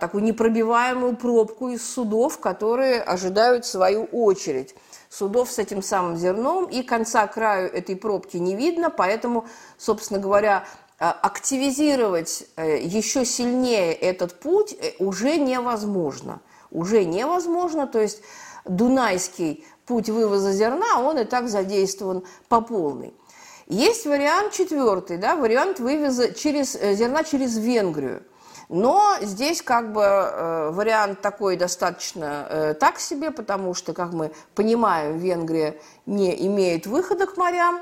такую 0.00 0.24
непробиваемую 0.24 1.14
пробку 1.14 1.68
из 1.68 1.86
судов, 1.86 2.38
которые 2.38 3.02
ожидают 3.02 3.66
свою 3.66 4.04
очередь. 4.04 4.74
Судов 5.10 5.50
с 5.50 5.58
этим 5.58 5.82
самым 5.82 6.16
зерном, 6.16 6.64
и 6.64 6.82
конца 6.82 7.26
краю 7.26 7.70
этой 7.70 7.94
пробки 7.94 8.38
не 8.38 8.56
видно, 8.56 8.88
поэтому, 8.88 9.46
собственно 9.76 10.18
говоря, 10.18 10.64
а, 10.98 11.12
активизировать 11.12 12.46
э, 12.56 12.78
еще 12.80 13.24
сильнее 13.24 13.92
этот 13.92 14.40
путь 14.40 14.74
э, 14.80 14.92
уже 14.98 15.36
невозможно. 15.36 16.40
Уже 16.70 17.04
невозможно, 17.04 17.86
то 17.86 18.00
есть 18.00 18.22
Дунайский 18.64 19.64
путь 19.86 20.08
вывоза 20.08 20.52
зерна, 20.52 21.00
он 21.00 21.18
и 21.18 21.24
так 21.24 21.48
задействован 21.48 22.24
по 22.48 22.60
полной. 22.62 23.12
Есть 23.66 24.06
вариант 24.06 24.52
четвертый, 24.52 25.18
да, 25.18 25.36
вариант 25.36 25.78
вывоза 25.78 26.32
через, 26.32 26.74
э, 26.74 26.94
зерна 26.94 27.22
через 27.22 27.58
Венгрию– 27.58 28.22
но 28.68 29.16
здесь 29.20 29.62
как 29.62 29.92
бы 29.92 30.02
э, 30.02 30.70
вариант 30.70 31.20
такой 31.20 31.56
достаточно 31.56 32.46
э, 32.48 32.74
так 32.74 32.98
себе, 32.98 33.30
потому 33.30 33.74
что, 33.74 33.92
как 33.92 34.12
мы 34.12 34.32
понимаем, 34.54 35.18
Венгрия 35.18 35.80
не 36.06 36.46
имеет 36.46 36.86
выхода 36.86 37.26
к 37.26 37.36
морям. 37.36 37.80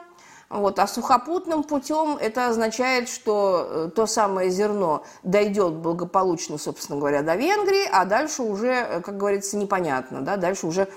Вот, 0.48 0.78
а 0.78 0.86
сухопутным 0.86 1.62
путем 1.64 2.18
это 2.20 2.48
означает, 2.48 3.08
что 3.08 3.66
э, 3.70 3.90
то 3.96 4.06
самое 4.06 4.50
зерно 4.50 5.02
дойдет 5.22 5.72
благополучно, 5.72 6.58
собственно 6.58 6.98
говоря, 6.98 7.22
до 7.22 7.36
Венгрии, 7.36 7.88
а 7.90 8.04
дальше 8.04 8.42
уже, 8.42 8.68
э, 8.68 9.00
как 9.00 9.16
говорится, 9.16 9.56
непонятно, 9.56 10.20
да, 10.20 10.36
дальше 10.36 10.66
уже 10.66 10.88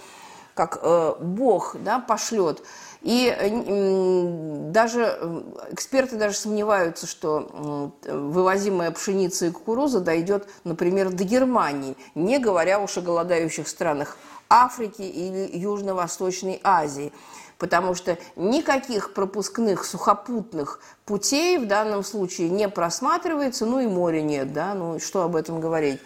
как 0.55 0.79
э, 0.81 1.13
Бог 1.19 1.75
да, 1.79 1.99
пошлет. 1.99 2.63
И 3.05 4.71
даже 4.71 5.43
эксперты 5.69 6.15
даже 6.15 6.35
сомневаются, 6.35 7.05
что 7.05 7.91
вывозимая 8.03 8.89
пшеница 8.89 9.45
и 9.45 9.51
кукуруза 9.51 9.99
дойдет, 9.99 10.47
например, 10.63 11.11
до 11.11 11.23
Германии, 11.23 11.95
не 12.15 12.39
говоря 12.39 12.79
уж 12.79 12.97
о 12.97 13.01
голодающих 13.01 13.67
странах 13.67 14.17
Африки 14.49 15.03
или 15.03 15.55
Южно-Восточной 15.55 16.59
Азии. 16.63 17.13
потому 17.57 17.95
что 17.95 18.17
никаких 18.35 19.13
пропускных 19.13 19.85
сухопутных 19.85 20.81
путей 21.05 21.57
в 21.57 21.67
данном 21.67 22.03
случае 22.03 22.49
не 22.49 22.67
просматривается, 22.67 23.65
ну 23.65 23.79
и 23.79 23.87
моря 23.87 24.21
нет, 24.21 24.51
да, 24.51 24.73
ну 24.73 24.99
что 24.99 25.23
об 25.23 25.35
этом 25.35 25.61
говорить. 25.61 26.01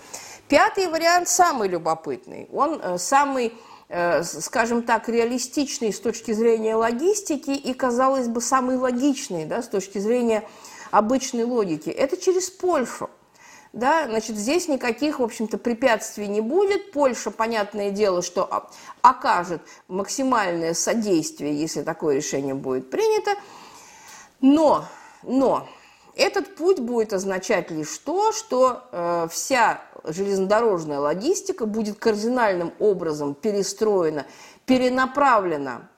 Пятый 0.47 0.87
вариант 0.87 1.27
самый 1.27 1.69
любопытный, 1.69 2.47
он 2.51 2.79
э, 2.81 2.97
самый 2.97 3.53
скажем 4.23 4.83
так, 4.83 5.09
реалистичный 5.09 5.91
с 5.91 5.99
точки 5.99 6.31
зрения 6.31 6.75
логистики 6.75 7.51
и, 7.51 7.73
казалось 7.73 8.27
бы, 8.27 8.39
самый 8.39 8.77
логичный 8.77 9.45
да, 9.45 9.63
с 9.63 9.67
точки 9.67 9.97
зрения 9.97 10.47
обычной 10.91 11.43
логики. 11.43 11.89
Это 11.89 12.15
через 12.17 12.49
Польшу 12.49 13.09
да, 13.71 14.07
значит, 14.07 14.35
здесь 14.35 14.67
никаких, 14.67 15.19
в 15.19 15.23
общем-то, 15.23 15.59
препятствий 15.59 16.27
не 16.27 16.41
будет. 16.41 16.91
Польша, 16.91 17.29
понятное 17.29 17.91
дело, 17.91 18.23
что 18.23 18.67
окажет 19.01 19.61
максимальное 19.87 20.73
содействие, 20.73 21.53
если 21.55 21.83
такое 21.83 22.15
решение 22.15 22.55
будет 22.55 22.89
принято. 22.89 23.31
Но, 24.41 24.85
но 25.21 25.69
этот 26.19 26.55
путь 26.55 26.79
будет 26.79 27.13
означать 27.13 27.71
лишь 27.71 27.97
то, 27.97 28.31
что 28.33 28.83
э, 28.91 29.27
вся 29.31 29.81
железнодорожная 30.03 30.99
логистика 30.99 31.65
будет 31.65 31.97
кардинальным 31.97 32.73
образом 32.79 33.33
перестроена, 33.33 34.25
перенаправлена 34.65 35.89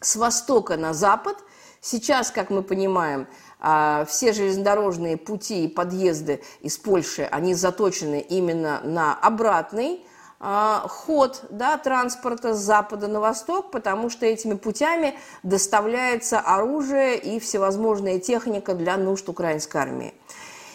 с 0.00 0.16
востока 0.16 0.76
на 0.76 0.92
запад. 0.92 1.36
Сейчас, 1.80 2.30
как 2.30 2.50
мы 2.50 2.62
понимаем, 2.62 3.26
а, 3.58 4.04
все 4.08 4.32
железнодорожные 4.32 5.16
пути 5.16 5.64
и 5.64 5.68
подъезды 5.68 6.42
из 6.60 6.78
Польши, 6.78 7.22
они 7.30 7.54
заточены 7.54 8.20
именно 8.20 8.80
на 8.84 9.14
обратный 9.14 10.04
ход 10.42 11.44
да, 11.50 11.78
транспорта 11.78 12.54
с 12.54 12.58
запада 12.58 13.06
на 13.06 13.20
восток, 13.20 13.70
потому 13.70 14.10
что 14.10 14.26
этими 14.26 14.54
путями 14.54 15.14
доставляется 15.44 16.40
оружие 16.40 17.16
и 17.16 17.38
всевозможная 17.38 18.18
техника 18.18 18.74
для 18.74 18.96
нужд 18.96 19.28
украинской 19.28 19.76
армии. 19.76 20.14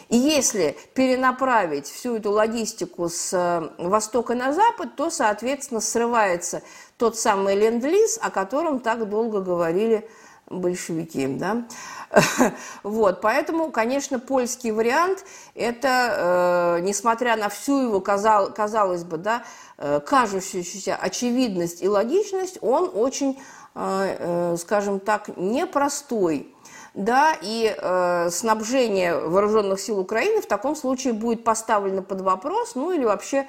И 0.08 0.16
если 0.16 0.78
перенаправить 0.94 1.88
всю 1.88 2.16
эту 2.16 2.32
логистику 2.32 3.10
с 3.10 3.34
э, 3.34 3.70
востока 3.78 4.36
на 4.36 4.54
запад, 4.54 4.96
то, 4.96 5.10
соответственно, 5.10 5.82
срывается 5.82 6.62
тот 6.98 7.18
самый 7.18 7.56
ленд-лиз, 7.56 8.18
о 8.22 8.32
котором 8.32 8.80
так 8.80 9.10
долго 9.10 9.42
говорили 9.42 10.08
большевики. 10.50 11.28
Да? 11.28 11.66
Вот, 12.84 13.22
поэтому, 13.22 13.72
конечно, 13.72 14.20
польский 14.20 14.72
вариант– 14.72 15.26
это, 15.56 16.78
э, 16.78 16.82
несмотря 16.82 17.36
на 17.36 17.50
всю 17.50 17.82
его, 17.82 18.00
казал, 18.00 18.54
казалось 18.54 19.04
бы, 19.04 19.18
да, 19.18 19.44
э, 19.78 20.00
кажущуюся 20.00 20.96
очевидность 20.96 21.84
и 21.84 21.90
логичность, 21.90 22.60
он 22.62 22.90
очень, 22.94 23.40
э, 23.76 24.16
э, 24.20 24.58
скажем 24.58 25.00
так, 25.00 25.30
непростой. 25.38 26.54
Да, 26.94 27.36
и 27.44 27.76
э, 27.78 28.30
снабжение 28.32 29.20
вооруженных 29.20 29.80
сил 29.80 30.00
Украины 30.00 30.42
в 30.42 30.48
таком 30.48 30.76
случае 30.76 31.14
будет 31.14 31.44
поставлено 31.44 32.02
под 32.02 32.22
вопрос, 32.22 32.74
ну 32.74 32.92
или 32.92 33.06
вообще 33.06 33.48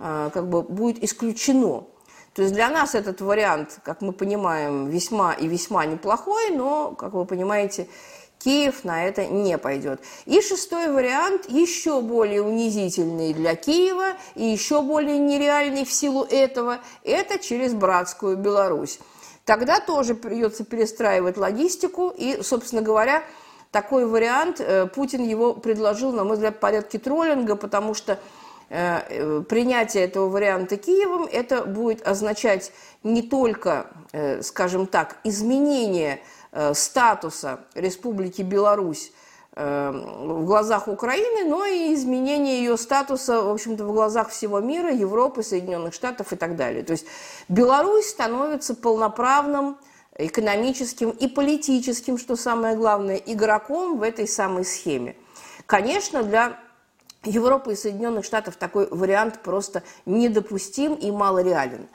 э, 0.00 0.30
как 0.34 0.48
бы 0.48 0.62
будет 0.62 1.04
исключено. 1.04 1.84
То 2.34 2.42
есть 2.42 2.54
для 2.54 2.68
нас 2.68 2.94
этот 2.94 3.20
вариант, 3.20 3.80
как 3.82 4.00
мы 4.00 4.12
понимаем, 4.12 4.88
весьма 4.88 5.32
и 5.32 5.48
весьма 5.48 5.86
неплохой, 5.86 6.50
но, 6.50 6.92
как 6.92 7.12
вы 7.14 7.24
понимаете, 7.24 7.88
Киев 8.38 8.84
на 8.84 9.04
это 9.04 9.26
не 9.26 9.58
пойдет. 9.58 10.00
И 10.24 10.40
шестой 10.40 10.92
вариант, 10.92 11.48
еще 11.48 12.00
более 12.00 12.42
унизительный 12.42 13.34
для 13.34 13.56
Киева 13.56 14.12
и 14.36 14.44
еще 14.44 14.82
более 14.82 15.18
нереальный 15.18 15.84
в 15.84 15.92
силу 15.92 16.22
этого, 16.22 16.78
это 17.02 17.38
через 17.38 17.74
братскую 17.74 18.36
Беларусь. 18.36 19.00
Тогда 19.44 19.80
тоже 19.80 20.14
придется 20.14 20.64
перестраивать 20.64 21.36
логистику, 21.36 22.12
и, 22.16 22.42
собственно 22.42 22.82
говоря, 22.82 23.24
такой 23.72 24.06
вариант 24.06 24.60
э, 24.60 24.86
Путин 24.86 25.24
его 25.24 25.54
предложил, 25.54 26.12
на 26.12 26.24
мой 26.24 26.34
взгляд, 26.34 26.60
порядке 26.60 26.98
троллинга, 26.98 27.56
потому 27.56 27.94
что 27.94 28.18
принятие 28.68 30.04
этого 30.04 30.28
варианта 30.28 30.76
Киевом, 30.76 31.28
это 31.30 31.64
будет 31.64 32.06
означать 32.06 32.72
не 33.02 33.22
только, 33.22 33.86
э, 34.12 34.42
скажем 34.42 34.86
так, 34.86 35.16
изменение 35.24 36.20
статуса 36.72 37.60
Республики 37.74 38.42
Беларусь 38.42 39.12
в 39.54 40.44
глазах 40.44 40.88
Украины, 40.88 41.48
но 41.48 41.64
и 41.64 41.92
изменение 41.94 42.60
ее 42.60 42.76
статуса, 42.76 43.42
в 43.42 43.50
общем-то, 43.50 43.84
в 43.84 43.92
глазах 43.92 44.30
всего 44.30 44.60
мира, 44.60 44.92
Европы, 44.92 45.42
Соединенных 45.42 45.94
Штатов 45.94 46.32
и 46.32 46.36
так 46.36 46.56
далее. 46.56 46.84
То 46.84 46.92
есть 46.92 47.06
Беларусь 47.48 48.08
становится 48.08 48.74
полноправным 48.74 49.76
экономическим 50.16 51.10
и 51.10 51.28
политическим, 51.28 52.18
что 52.18 52.36
самое 52.36 52.76
главное, 52.76 53.16
игроком 53.16 53.98
в 53.98 54.02
этой 54.02 54.26
самой 54.28 54.64
схеме. 54.64 55.16
Конечно, 55.66 56.22
для 56.22 56.58
Европы 57.24 57.72
и 57.72 57.76
Соединенных 57.76 58.24
Штатов 58.24 58.56
такой 58.56 58.88
вариант 58.90 59.40
просто 59.42 59.82
недопустим 60.06 60.94
и 60.94 61.10
малореален. 61.10 61.88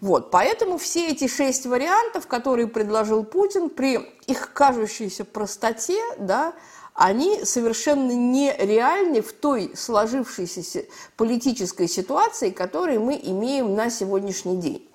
Вот, 0.00 0.30
поэтому 0.30 0.76
все 0.76 1.08
эти 1.08 1.26
шесть 1.26 1.64
вариантов, 1.66 2.26
которые 2.26 2.66
предложил 2.66 3.24
Путин, 3.24 3.70
при 3.70 3.98
их 4.26 4.52
кажущейся 4.52 5.24
простоте, 5.24 5.98
да, 6.18 6.52
они 6.92 7.44
совершенно 7.44 8.12
нереальны 8.12 9.22
в 9.22 9.32
той 9.32 9.72
сложившейся 9.74 10.84
политической 11.16 11.88
ситуации, 11.88 12.50
которую 12.50 13.00
мы 13.00 13.18
имеем 13.22 13.74
на 13.74 13.88
сегодняшний 13.88 14.56
день. 14.56 14.86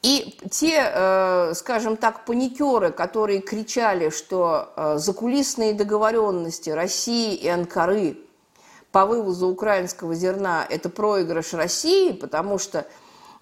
И 0.00 0.38
те, 0.50 0.90
э, 0.92 1.52
скажем 1.54 1.96
так, 1.96 2.24
паникеры, 2.24 2.90
которые 2.90 3.40
кричали, 3.40 4.10
что 4.10 4.72
э, 4.74 4.96
закулисные 4.98 5.74
договоренности 5.74 6.70
России 6.70 7.34
и 7.34 7.46
Анкары– 7.48 8.16
по 8.92 9.06
вывозу 9.06 9.48
украинского 9.48 10.14
зерна– 10.14 10.64
это 10.70 10.88
проигрыш 10.88 11.54
России, 11.54 12.12
потому 12.12 12.58
что 12.58 12.86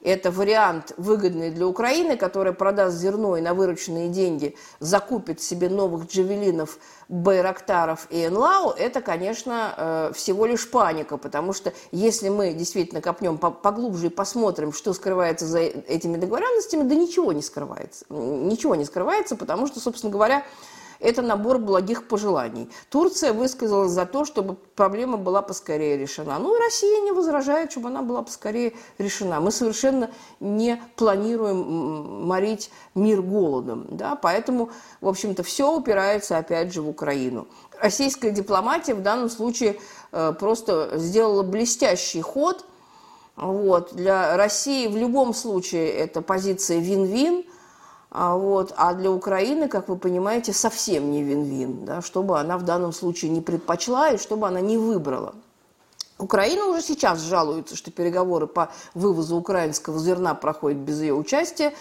это 0.02 0.30
вариант 0.30 0.94
выгодный 0.96 1.50
для 1.50 1.66
Украины, 1.66 2.16
которая 2.16 2.54
продаст 2.54 2.96
зерно 2.96 3.36
и 3.36 3.42
на 3.42 3.52
вырученные 3.52 4.08
деньги 4.08 4.56
закупит 4.78 5.42
себе 5.42 5.68
новых 5.68 6.06
джавелинов, 6.06 6.78
байрактаров 7.08 8.06
и 8.08 8.24
энлау, 8.24 8.70
это, 8.70 9.02
конечно, 9.02 9.74
э, 9.76 10.12
всего 10.14 10.46
лишь 10.46 10.70
паника, 10.70 11.18
потому 11.18 11.52
что 11.52 11.74
если 11.92 12.30
мы 12.30 12.54
действительно 12.54 13.02
копнем 13.02 13.36
поглубже 13.36 14.06
и 14.06 14.10
посмотрим, 14.10 14.72
что 14.72 14.94
скрывается 14.94 15.46
за 15.46 15.58
этими 15.58 16.16
договоренностями, 16.16 16.88
да 16.88 16.94
ничего 16.94 17.32
не 17.32 17.42
скрывается. 17.42 18.06
Ничего 18.08 18.76
не 18.76 18.86
скрывается, 18.86 19.36
потому 19.36 19.66
что, 19.66 19.80
собственно 19.80 20.12
говоря, 20.12 20.44
это 21.00 21.22
набор 21.22 21.58
благих 21.58 22.06
пожеланий. 22.06 22.70
Турция 22.90 23.32
высказалась 23.32 23.90
за 23.90 24.06
то, 24.06 24.24
чтобы 24.24 24.54
проблема 24.54 25.16
была 25.16 25.42
поскорее 25.42 25.96
решена. 25.96 26.38
Ну 26.38 26.56
и 26.56 26.60
Россия 26.60 27.00
не 27.00 27.12
возражает, 27.12 27.72
чтобы 27.72 27.88
она 27.88 28.02
была 28.02 28.22
поскорее 28.22 28.74
решена. 28.98 29.40
Мы 29.40 29.50
совершенно 29.50 30.10
не 30.38 30.80
планируем 30.96 32.26
морить 32.26 32.70
мир 32.94 33.22
голодом. 33.22 33.86
Да? 33.90 34.14
Поэтому, 34.14 34.70
в 35.00 35.08
общем-то, 35.08 35.42
все 35.42 35.74
упирается 35.74 36.36
опять 36.36 36.72
же 36.72 36.82
в 36.82 36.88
Украину. 36.88 37.48
Российская 37.80 38.30
дипломатия 38.30 38.94
в 38.94 39.02
данном 39.02 39.30
случае 39.30 39.80
э, 40.12 40.34
просто 40.38 40.92
сделала 40.96 41.42
блестящий 41.42 42.20
ход. 42.20 42.66
Вот. 43.36 43.94
Для 43.94 44.36
России 44.36 44.86
в 44.86 44.96
любом 44.96 45.32
случае 45.32 45.90
это 45.92 46.20
позиция 46.20 46.78
вин-вин– 46.78 47.44
а, 48.11 48.37
вот. 48.37 48.73
а 48.77 48.94
для 48.94 49.11
Украины, 49.11 49.68
как 49.68 49.88
вы 49.88 49.96
понимаете, 49.96 50.53
совсем 50.53 51.11
не 51.11 51.23
вин-вин, 51.23 51.85
да, 51.85 52.03
чтобы 52.03 52.40
она 52.40 52.59
в 52.59 52.64
данном 52.64 52.92
случае 52.92 53.31
не 53.31 53.40
предпочла 53.40 54.11
и 54.11 54.18
чтобы 54.18 54.49
она 54.49 54.61
не 54.61 54.77
выбрала. 54.77 55.35
Украина 56.18 56.66
уже 56.66 56.83
сейчас 56.83 57.20
жалуется, 57.20 57.77
что 57.77 57.90
переговоры 57.90 58.46
по 58.46 58.70
вывозу 58.94 59.37
украинского 59.37 59.99
зерна 59.99 60.35
проходят 60.35 60.79
без 60.79 61.01
ее 61.01 61.14
участия. 61.14 61.73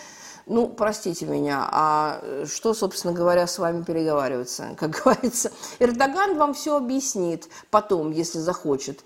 Ну, 0.46 0.68
простите 0.68 1.26
меня, 1.26 1.68
а 1.72 2.22
что, 2.48 2.74
собственно 2.74 3.14
говоря, 3.14 3.46
с 3.46 3.60
вами 3.60 3.84
переговариваться? 3.84 4.70
Как 4.78 4.92
говорится, 5.04 5.52
Эрдоган 5.80 6.38
вам 6.38 6.54
все 6.54 6.78
объяснит 6.78 7.50
потом, 7.70 8.12
если 8.12 8.40
захочет. 8.40 9.04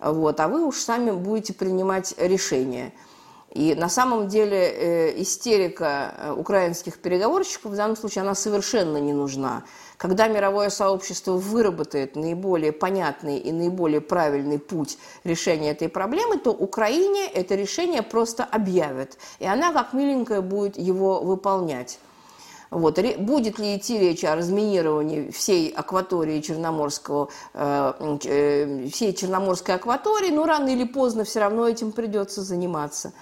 Вот, 0.00 0.38
а 0.40 0.48
вы 0.48 0.66
уж 0.66 0.76
сами 0.76 1.12
будете 1.12 1.54
принимать 1.54 2.14
решение. 2.18 2.92
И 3.54 3.76
на 3.76 3.88
самом 3.88 4.26
деле 4.26 4.58
э, 4.58 5.22
истерика 5.22 6.14
э, 6.18 6.32
украинских 6.32 6.98
переговорщиков 6.98 7.70
в 7.70 7.76
данном 7.76 7.96
случае 7.96 8.22
она 8.22 8.34
совершенно 8.34 8.96
не 8.96 9.12
нужна. 9.12 9.62
Когда 9.96 10.26
мировое 10.26 10.70
сообщество 10.70 11.34
выработает 11.34 12.16
наиболее 12.16 12.72
понятный 12.72 13.38
и 13.38 13.52
наиболее 13.52 14.00
правильный 14.00 14.58
путь 14.58 14.98
решения 15.22 15.70
этой 15.70 15.88
проблемы, 15.88 16.38
то 16.38 16.50
Украине 16.50 17.28
это 17.28 17.54
решение 17.54 18.02
просто 18.02 18.42
объявят. 18.42 19.16
И 19.38 19.46
она, 19.46 19.72
как 19.72 19.92
миленькая, 19.92 20.40
будет 20.40 20.76
его 20.76 21.20
выполнять. 21.20 22.00
Вот. 22.70 22.98
Будет 23.18 23.60
ли 23.60 23.76
идти 23.76 24.00
речь 24.00 24.24
о 24.24 24.34
разминировании 24.34 25.30
всей 25.30 25.70
акватории 25.70 26.40
Черноморского, 26.40 27.28
э, 27.52 28.88
всей 28.92 29.14
Черноморской 29.14 29.76
акватории, 29.76 30.32
но 30.32 30.44
рано 30.44 30.70
или 30.70 30.82
поздно 30.82 31.22
все 31.22 31.38
равно 31.38 31.68
этим 31.68 31.92
придется 31.92 32.42
заниматься. 32.42 33.12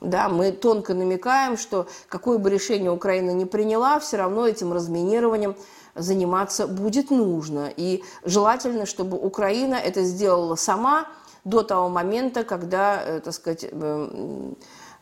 Да, 0.00 0.28
мы 0.28 0.52
тонко 0.52 0.94
намекаем, 0.94 1.56
что 1.56 1.88
какое 2.08 2.38
бы 2.38 2.50
решение 2.50 2.90
Украина 2.90 3.32
не 3.32 3.46
приняла, 3.46 3.98
все 3.98 4.16
равно 4.16 4.46
этим 4.46 4.72
разминированием 4.72 5.56
заниматься 5.96 6.68
будет 6.68 7.10
нужно. 7.10 7.72
И 7.76 8.04
желательно, 8.24 8.86
чтобы 8.86 9.18
Украина 9.18 9.74
это 9.74 10.04
сделала 10.04 10.54
сама 10.54 11.08
до 11.44 11.62
того 11.62 11.88
момента, 11.88 12.44
когда, 12.44 13.02
э, 13.02 13.20
так 13.20 13.34
сказать, 13.34 13.66
э, 13.70 14.52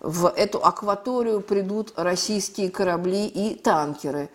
в 0.00 0.28
эту 0.28 0.64
акваторию 0.64 1.40
придут 1.40 1.92
российские 1.96 2.70
корабли 2.70 3.26
и 3.26 3.54
танкеры. 3.54 4.30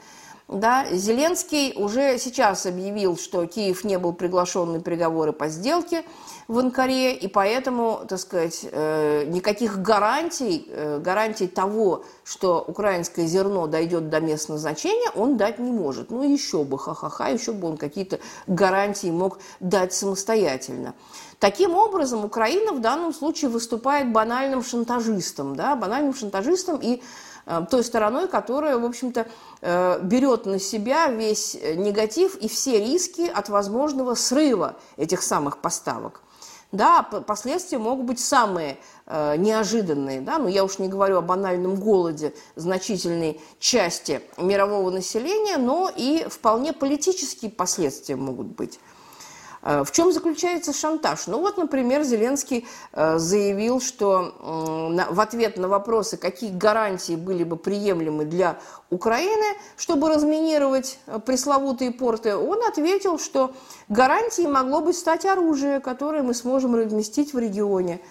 Да, 0.52 0.86
Зеленский 0.92 1.74
уже 1.78 2.18
сейчас 2.18 2.66
объявил, 2.66 3.18
что 3.18 3.46
Киев 3.46 3.86
не 3.86 3.98
был 3.98 4.12
приглашен 4.12 4.74
на 4.74 4.82
переговоры 4.82 5.32
по 5.32 5.48
сделке 5.48 6.04
в 6.50 6.60
Анкаре, 6.60 7.16
и 7.16 7.30
поэтому, 7.30 8.02
так 8.06 8.20
сказать, 8.20 8.66
э, 8.70 9.24
никаких 9.28 9.82
гарантий, 9.82 10.66
э, 10.68 11.00
гарантий 11.00 11.48
того, 11.48 12.04
что 12.26 12.62
украинское 12.68 13.28
зерно 13.28 13.66
дойдет 13.68 14.10
до 14.10 14.20
мест 14.20 14.50
назначения, 14.50 15.10
он 15.16 15.38
дать 15.38 15.58
не 15.58 15.72
может. 15.72 16.12
Ну, 16.12 16.22
еще 16.22 16.66
бы, 16.66 16.78
ха-ха-ха, 16.78 17.30
еще 17.30 17.54
бы 17.54 17.70
он 17.70 17.78
какие-то 17.78 18.20
гарантии 18.48 19.08
мог 19.08 19.40
дать 19.62 19.94
самостоятельно. 19.94 20.96
Таким 21.40 21.76
образом, 21.76 22.26
Украина 22.26 22.74
в 22.74 22.82
данном 22.82 23.14
случае 23.14 23.50
выступает 23.50 24.12
банальным 24.12 24.66
шантажистом, 24.66 25.56
да, 25.56 25.78
банальным 25.78 26.14
шантажистом 26.14 26.78
и 26.82 27.02
той 27.70 27.84
стороной, 27.84 28.28
которая, 28.28 28.78
в 28.78 28.86
общем-то, 28.86 29.28
э, 29.62 30.00
берет 30.02 30.46
на 30.46 30.60
себя 30.60 31.08
весь 31.08 31.56
негатив 31.76 32.36
и 32.36 32.48
все 32.48 32.80
риски 32.80 33.30
от 33.34 33.50
возможного 33.50 34.16
срыва 34.16 34.76
этих 34.98 35.22
самых 35.22 35.58
поставок. 35.58 36.22
Да, 36.72 37.04
последствия 37.04 37.80
могут 37.80 38.06
быть 38.06 38.20
самые 38.20 38.78
э, 39.06 39.36
неожиданные, 39.36 40.22
да, 40.22 40.38
но 40.38 40.48
я 40.48 40.64
уж 40.64 40.80
не 40.80 40.88
говорю 40.88 41.18
о 41.18 41.22
банальном 41.22 41.76
голоде 41.76 42.34
значительной 42.56 43.42
части 43.60 44.22
мирового 44.38 44.90
населения, 44.90 45.58
но 45.58 45.92
и 45.94 46.26
вполне 46.30 46.72
политические 46.72 47.52
последствия 47.52 48.16
могут 48.16 48.48
быть. 48.48 48.80
Э, 49.63 49.84
в 49.84 49.91
чем 49.91 50.12
заключается 50.12 50.74
шантаж? 50.74 51.28
Ну 51.28 51.39
вот, 51.39 51.58
например, 51.58 52.04
Зеленский 52.04 52.67
э, 52.93 53.17
заявил, 53.17 53.80
что 53.82 54.36
в 54.41 55.19
ответ 55.19 55.58
на 55.58 55.67
вопросы, 55.67 56.17
какие 56.17 56.52
гарантии 56.52 57.15
были 57.15 57.43
бы 57.43 57.56
приемлемы 57.56 58.26
для 58.26 58.60
Украины, 58.89 59.58
чтобы 59.78 60.10
разминировать 60.10 61.00
э, 61.08 61.19
пресловутые 61.19 61.91
порты, 61.91 62.36
он 62.36 62.63
ответил, 62.67 63.19
что 63.19 63.52
гарантией 63.89 64.47
могло 64.47 64.82
бы 64.82 64.93
стать 64.93 65.26
оружие, 65.26 65.80
которое 65.80 66.24
мы 66.24 66.34
сможем 66.34 66.76
разместить 66.76 67.34
в 67.34 67.39
регионе. 67.39 68.02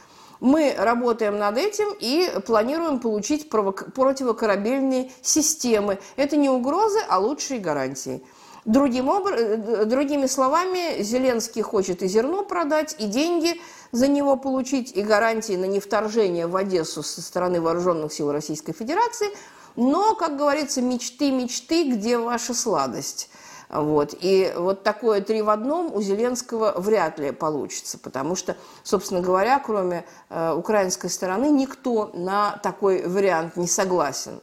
Мы 0.40 0.74
работаем 0.76 1.38
над 1.38 1.58
этим 1.58 1.94
и 2.00 2.30
планируем 2.46 2.98
получить 2.98 3.50
противокорабельные 3.50 5.12
системы. 5.20 5.98
Это 6.16 6.36
не 6.36 6.48
угрозы, 6.48 6.98
а 7.08 7.18
лучшие 7.18 7.60
гарантии. 7.60 8.22
Другим 8.64 9.08
обр... 9.08 9.32
Э, 9.32 9.84
другими 9.84 10.26
словами, 10.26 11.02
Зеленский 11.02 11.62
хочет 11.62 12.02
и 12.02 12.08
зерно 12.08 12.44
продать, 12.44 12.94
и 12.98 13.06
деньги 13.06 13.60
за 13.92 14.06
него 14.06 14.36
получить, 14.36 14.96
и 14.96 15.02
гарантии 15.02 15.54
на 15.54 15.64
невторжение 15.64 16.46
в 16.46 16.56
Одессу 16.56 17.02
со 17.02 17.22
стороны 17.22 17.60
вооруженных 17.60 18.12
сил 18.12 18.30
Российской 18.32 18.72
Федерации. 18.72 19.28
Но, 19.76 20.14
как 20.14 20.36
говорится, 20.36 20.82
мечты, 20.82 21.30
мечты, 21.30 21.90
где 21.90 22.18
ваша 22.18 22.54
сладость? 22.54 23.30
Вот. 23.70 24.14
И 24.20 24.52
вот 24.56 24.82
такое 24.82 25.20
три 25.20 25.42
в 25.42 25.48
одном 25.48 25.94
у 25.94 26.02
Зеленского 26.02 26.74
вряд 26.76 27.20
ли 27.20 27.30
получится, 27.30 27.98
потому 27.98 28.34
что, 28.34 28.56
собственно 28.82 29.20
говоря, 29.20 29.60
кроме 29.64 30.04
э, 30.28 30.52
украинской 30.52 31.08
стороны, 31.08 31.50
никто 31.50 32.10
на 32.12 32.58
такой 32.64 33.06
вариант 33.06 33.56
не 33.56 33.68
согласен. 33.68 34.40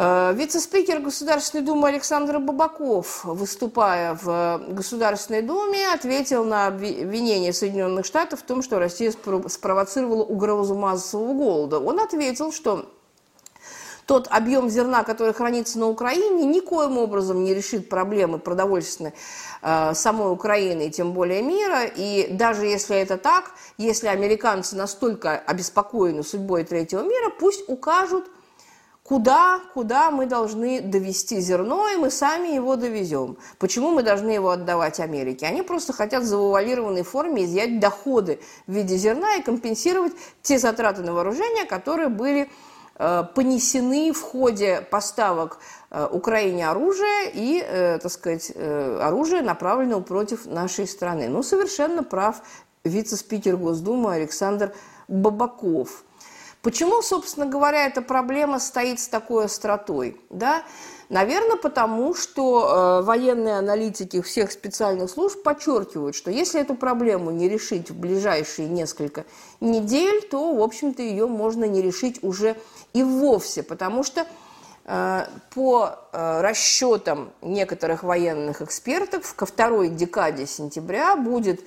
Э, 0.00 0.32
вице-спикер 0.32 1.00
Государственной 1.00 1.64
Думы 1.64 1.88
Александр 1.88 2.38
Бабаков, 2.38 3.24
выступая 3.24 4.14
в 4.14 4.62
Государственной 4.68 5.42
Думе, 5.42 5.92
ответил 5.92 6.44
на 6.44 6.68
обвинение 6.68 7.52
Соединенных 7.52 8.06
Штатов 8.06 8.38
в 8.38 8.42
том, 8.44 8.62
что 8.62 8.78
Россия 8.78 9.10
спровоцировала 9.10 10.22
угрозу 10.22 10.76
массового 10.76 11.32
голода. 11.32 11.80
Он 11.80 11.98
ответил, 11.98 12.52
что 12.52 12.88
тот 14.06 14.28
объем 14.30 14.70
зерна, 14.70 15.02
который 15.02 15.34
хранится 15.34 15.80
на 15.80 15.88
Украине, 15.88 16.46
никоим 16.46 16.96
образом 16.96 17.42
не 17.42 17.52
решит 17.52 17.88
проблемы 17.88 18.38
продовольственной 18.38 19.14
э, 19.62 19.94
самой 19.94 20.32
Украины 20.32 20.86
и 20.86 20.90
тем 20.92 21.12
более 21.12 21.42
мира. 21.42 21.82
И 21.86 22.28
даже 22.30 22.66
если 22.66 22.96
это 22.96 23.16
так, 23.16 23.50
если 23.78 24.06
американцы 24.06 24.76
настолько 24.76 25.36
обеспокоены 25.38 26.22
судьбой 26.22 26.62
третьего 26.62 27.02
мира, 27.02 27.32
пусть 27.36 27.68
укажут– 27.68 28.26
куда, 29.08 29.60
куда 29.72 30.10
мы 30.10 30.26
должны 30.26 30.82
довести 30.82 31.40
зерно, 31.40 31.88
и 31.88 31.96
мы 31.96 32.10
сами 32.10 32.48
его 32.48 32.76
довезем. 32.76 33.38
Почему 33.58 33.90
мы 33.90 34.02
должны 34.02 34.30
его 34.30 34.50
отдавать 34.50 35.00
Америке? 35.00 35.46
Они 35.46 35.62
просто 35.62 35.94
хотят 35.94 36.24
в 36.24 36.26
завуалированной 36.26 37.04
форме 37.04 37.46
изъять 37.46 37.80
доходы 37.80 38.38
в 38.66 38.72
виде 38.72 38.96
зерна 38.96 39.36
и 39.36 39.42
компенсировать 39.42 40.12
те 40.42 40.58
затраты 40.58 41.00
на 41.00 41.14
вооружение, 41.14 41.64
которые 41.64 42.10
были 42.10 42.50
э, 42.96 43.24
понесены 43.34 44.12
в 44.12 44.20
ходе 44.20 44.82
поставок 44.90 45.58
э, 45.90 46.06
Украине 46.12 46.68
оружия 46.68 47.30
и, 47.32 47.64
э, 47.66 47.98
так 48.02 48.12
сказать, 48.12 48.52
э, 48.54 48.98
оружия, 49.00 49.40
направленного 49.40 50.02
против 50.02 50.44
нашей 50.44 50.86
страны. 50.86 51.28
Ну, 51.30 51.42
совершенно 51.42 52.02
прав 52.02 52.42
вице-спикер 52.84 53.56
Госдумы 53.56 54.12
Александр 54.12 54.74
Бабаков– 55.08 56.04
Почему, 56.62 57.02
собственно 57.02 57.46
говоря, 57.46 57.86
эта 57.86 58.02
проблема 58.02 58.58
стоит 58.58 58.98
с 58.98 59.08
такой 59.08 59.44
остротой? 59.44 60.20
Да? 60.28 60.64
Наверное, 61.08 61.56
потому 61.56 62.14
что 62.14 63.00
э, 63.00 63.04
военные 63.04 63.58
аналитики 63.58 64.20
всех 64.20 64.52
специальных 64.52 65.08
служб 65.08 65.42
подчеркивают, 65.42 66.14
что 66.14 66.30
если 66.30 66.60
эту 66.60 66.74
проблему 66.74 67.30
не 67.30 67.48
решить 67.48 67.90
в 67.90 67.98
ближайшие 67.98 68.68
несколько 68.68 69.24
недель, 69.60 70.20
то, 70.22 70.54
в 70.54 70.62
общем-то, 70.62 71.00
ее 71.00 71.26
можно 71.26 71.64
не 71.64 71.80
решить 71.80 72.22
уже 72.22 72.56
и 72.92 73.02
вовсе, 73.02 73.62
потому 73.62 74.02
что 74.02 74.26
э, 74.84 75.26
по 75.54 75.92
э, 76.12 76.40
расчетам 76.42 77.30
некоторых 77.40 78.02
военных 78.02 78.60
экспертов 78.60 79.32
ко 79.34 79.46
второй 79.46 79.88
декаде 79.88 80.46
сентября 80.46 81.16
будет 81.16 81.60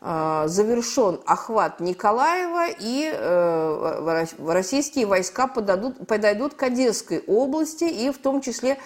завершен 0.00 1.20
охват 1.26 1.80
Николаева, 1.80 2.68
и 2.78 3.10
э, 3.12 4.26
российские 4.46 5.06
войска 5.06 5.46
подадут, 5.46 6.06
подойдут 6.06 6.54
к 6.54 6.62
Одесской 6.62 7.22
области, 7.26 7.84
и 7.84 8.10
в 8.10 8.18
том 8.18 8.40
числе 8.40 8.78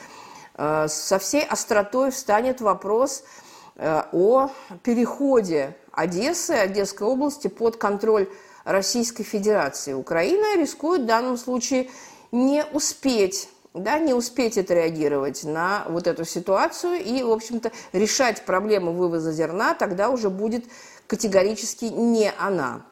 э, 0.57 0.87
со 0.89 1.19
всей 1.19 1.45
остротой 1.45 2.11
встанет 2.11 2.61
вопрос 2.61 3.23
о 3.77 4.51
переходе 4.85 5.77
Одессы, 5.91 6.53
Одесской 6.53 7.09
области 7.09 7.49
под 7.49 7.77
контроль 7.77 8.29
Российской 8.65 9.25
Федерации. 9.25 9.95
Украина 9.95 10.57
рискует 10.57 11.03
в 11.03 11.07
данном 11.07 11.37
случае 11.37 11.91
не 12.31 12.65
успеть 12.73 13.49
да, 13.75 13.99
не 13.99 14.15
успеть 14.15 14.57
отреагировать 14.57 15.43
на 15.43 15.85
вот 15.89 16.07
эту 16.07 16.25
ситуацию 16.25 16.95
и, 17.05 17.25
в 17.25 17.31
общем-то, 17.33 17.73
решать 17.93 18.45
проблему 18.45 18.93
вывоза 18.93 19.33
зерна 19.33 19.75
тогда 19.75 20.11
уже 20.11 20.31
будет 20.31 20.65
категорически 21.07 21.87
не 21.87 22.33
она. 22.39 22.83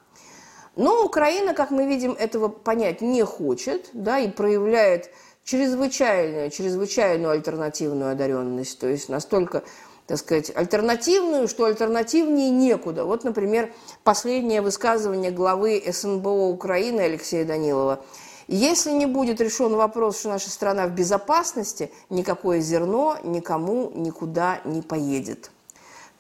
Но 0.77 1.05
Украина, 1.05 1.53
как 1.55 1.71
мы 1.71 1.87
видим, 1.87 2.13
этого 2.13 2.49
понять 2.49 3.03
не 3.03 3.25
хочет, 3.25 3.91
да, 3.93 4.19
и 4.19 4.29
проявляет 4.29 5.11
чрезвычайную, 5.45 6.51
чрезвычайную 6.51 7.33
альтернативную 7.33 8.13
одаренность, 8.13 8.79
то 8.79 8.87
есть 8.87 9.09
настолько, 9.09 9.65
так 10.07 10.19
сказать, 10.19 10.51
альтернативную, 10.55 11.49
что 11.49 11.65
альтернативнее 11.65 12.51
некуда. 12.51 13.05
Вот, 13.05 13.25
например, 13.25 13.73
последнее 14.03 14.63
высказывание 14.63 15.31
главы 15.31 15.83
СНБО 15.87 16.49
Украины 16.49 17.01
Алексея 17.01 17.45
Данилова. 17.45 18.03
Если 18.49 18.93
не 18.93 19.07
будет 19.07 19.41
решен 19.41 19.75
вопрос, 19.75 20.21
что 20.21 20.29
наша 20.29 20.51
страна 20.51 20.87
в 20.87 20.93
безопасности, 20.93 21.91
никакое 22.11 22.61
зерно 22.61 23.17
никому 23.23 23.91
никуда 23.95 24.61
не 24.65 24.83
поедет. 24.83 25.51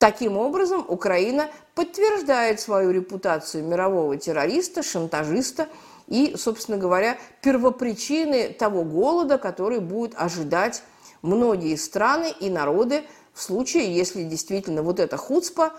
Таким 0.02 0.36
образом, 0.36 0.84
Украина 0.88 1.48
подтверждает 1.76 2.58
свою 2.58 2.90
репутацию 2.90 3.62
мирового 3.62 4.16
террориста, 4.16 4.82
шантажиста 4.82 5.68
и, 6.08 6.34
собственно 6.36 6.76
говоря, 6.76 7.18
первопричины 7.40 8.48
того 8.48 8.82
голода, 8.82 9.38
который 9.38 9.78
будет 9.78 10.14
ожидать 10.16 10.82
многие 11.22 11.76
страны 11.76 12.34
и 12.40 12.50
народы 12.50 13.04
в 13.32 13.40
случае, 13.40 13.94
если 13.94 14.24
действительно 14.24 14.82
вот 14.82 14.98
эта 14.98 15.16
хуцпа 15.16 15.72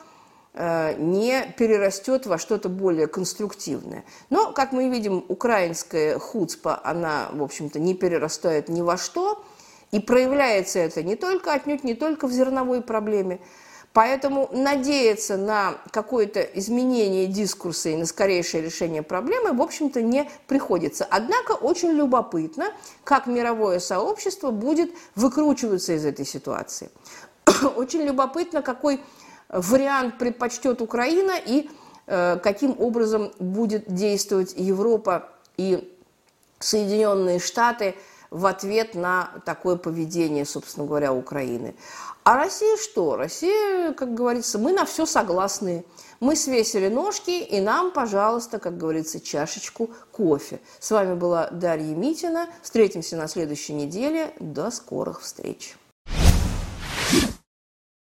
э, 0.53 0.93
не 0.97 1.53
перерастет 1.57 2.25
во 2.25 2.37
что-то 2.37 2.69
более 2.69 3.07
конструктивное. 3.07 4.05
Но, 4.29 4.53
как 4.53 4.71
мы 4.71 4.87
видим, 4.87 5.25
украинская 5.27 6.17
хуцпа, 6.17 6.79
она, 6.85 7.27
в 7.33 7.43
общем-то, 7.43 7.77
не 7.77 7.93
перерастает 7.93 8.69
ни 8.69 8.79
во 8.81 8.95
что, 8.95 9.43
и 9.91 9.99
проявляется 9.99 10.79
это 10.79 11.03
не 11.03 11.17
только, 11.17 11.51
отнюдь 11.51 11.83
не 11.83 11.93
только 11.93 12.25
в 12.27 12.31
зерновой 12.31 12.81
проблеме, 12.81 13.41
Поэтому 13.93 14.49
надеяться 14.51 15.37
на 15.37 15.75
какое-то 15.91 16.41
изменение 16.41 17.27
дискурса 17.27 17.89
и 17.89 17.95
на 17.95 18.07
скорейшее 18.07 18.63
решение 18.63 19.03
проблемы, 19.03 19.53
в 19.53 19.61
общем-то, 19.61 20.01
не 20.01 20.27
приходится. 20.47 21.05
Однако 21.07 21.51
очень 21.51 21.91
любопытно, 21.91 22.73
как 23.03 23.27
мировое 23.27 23.77
сообщество 23.77 24.49
будет 24.49 24.91
выкручиваться 25.15 25.93
из 25.93 26.05
этой 26.05 26.25
ситуации. 26.25 26.89
Очень 27.75 28.01
любопытно, 28.01 28.63
какой 28.63 28.99
вариант 29.49 30.17
предпочтет 30.17 30.81
Украина 30.81 31.33
и 31.45 31.69
э, 32.07 32.39
каким 32.41 32.75
образом 32.79 33.31
будет 33.37 33.93
действовать 33.93 34.53
Европа 34.57 35.29
и 35.55 35.95
Соединенные 36.57 37.39
Штаты 37.39 37.93
в 38.33 38.47
ответ 38.47 38.95
на 38.95 39.31
такое 39.45 39.75
поведение, 39.75 40.43
собственно 40.43 40.87
говоря, 40.87 41.13
Украины. 41.13 41.75
А 42.23 42.35
Россия 42.35 42.77
что? 42.77 43.15
Россия, 43.15 43.93
как 43.93 44.15
говорится, 44.15 44.57
мы 44.57 44.73
на 44.73 44.85
все 44.85 45.05
согласны. 45.05 45.85
Мы 46.19 46.35
свесили 46.35 46.87
ножки, 46.87 47.43
и 47.43 47.61
нам, 47.61 47.91
пожалуйста, 47.91 48.57
как 48.57 48.77
говорится, 48.77 49.19
чашечку 49.19 49.91
кофе. 50.11 50.59
С 50.79 50.89
вами 50.89 51.13
была 51.13 51.49
Дарья 51.51 51.95
Митина. 51.95 52.47
Встретимся 52.63 53.17
на 53.17 53.27
следующей 53.27 53.73
неделе. 53.73 54.33
До 54.39 54.71
скорых 54.71 55.21
встреч. 55.21 55.75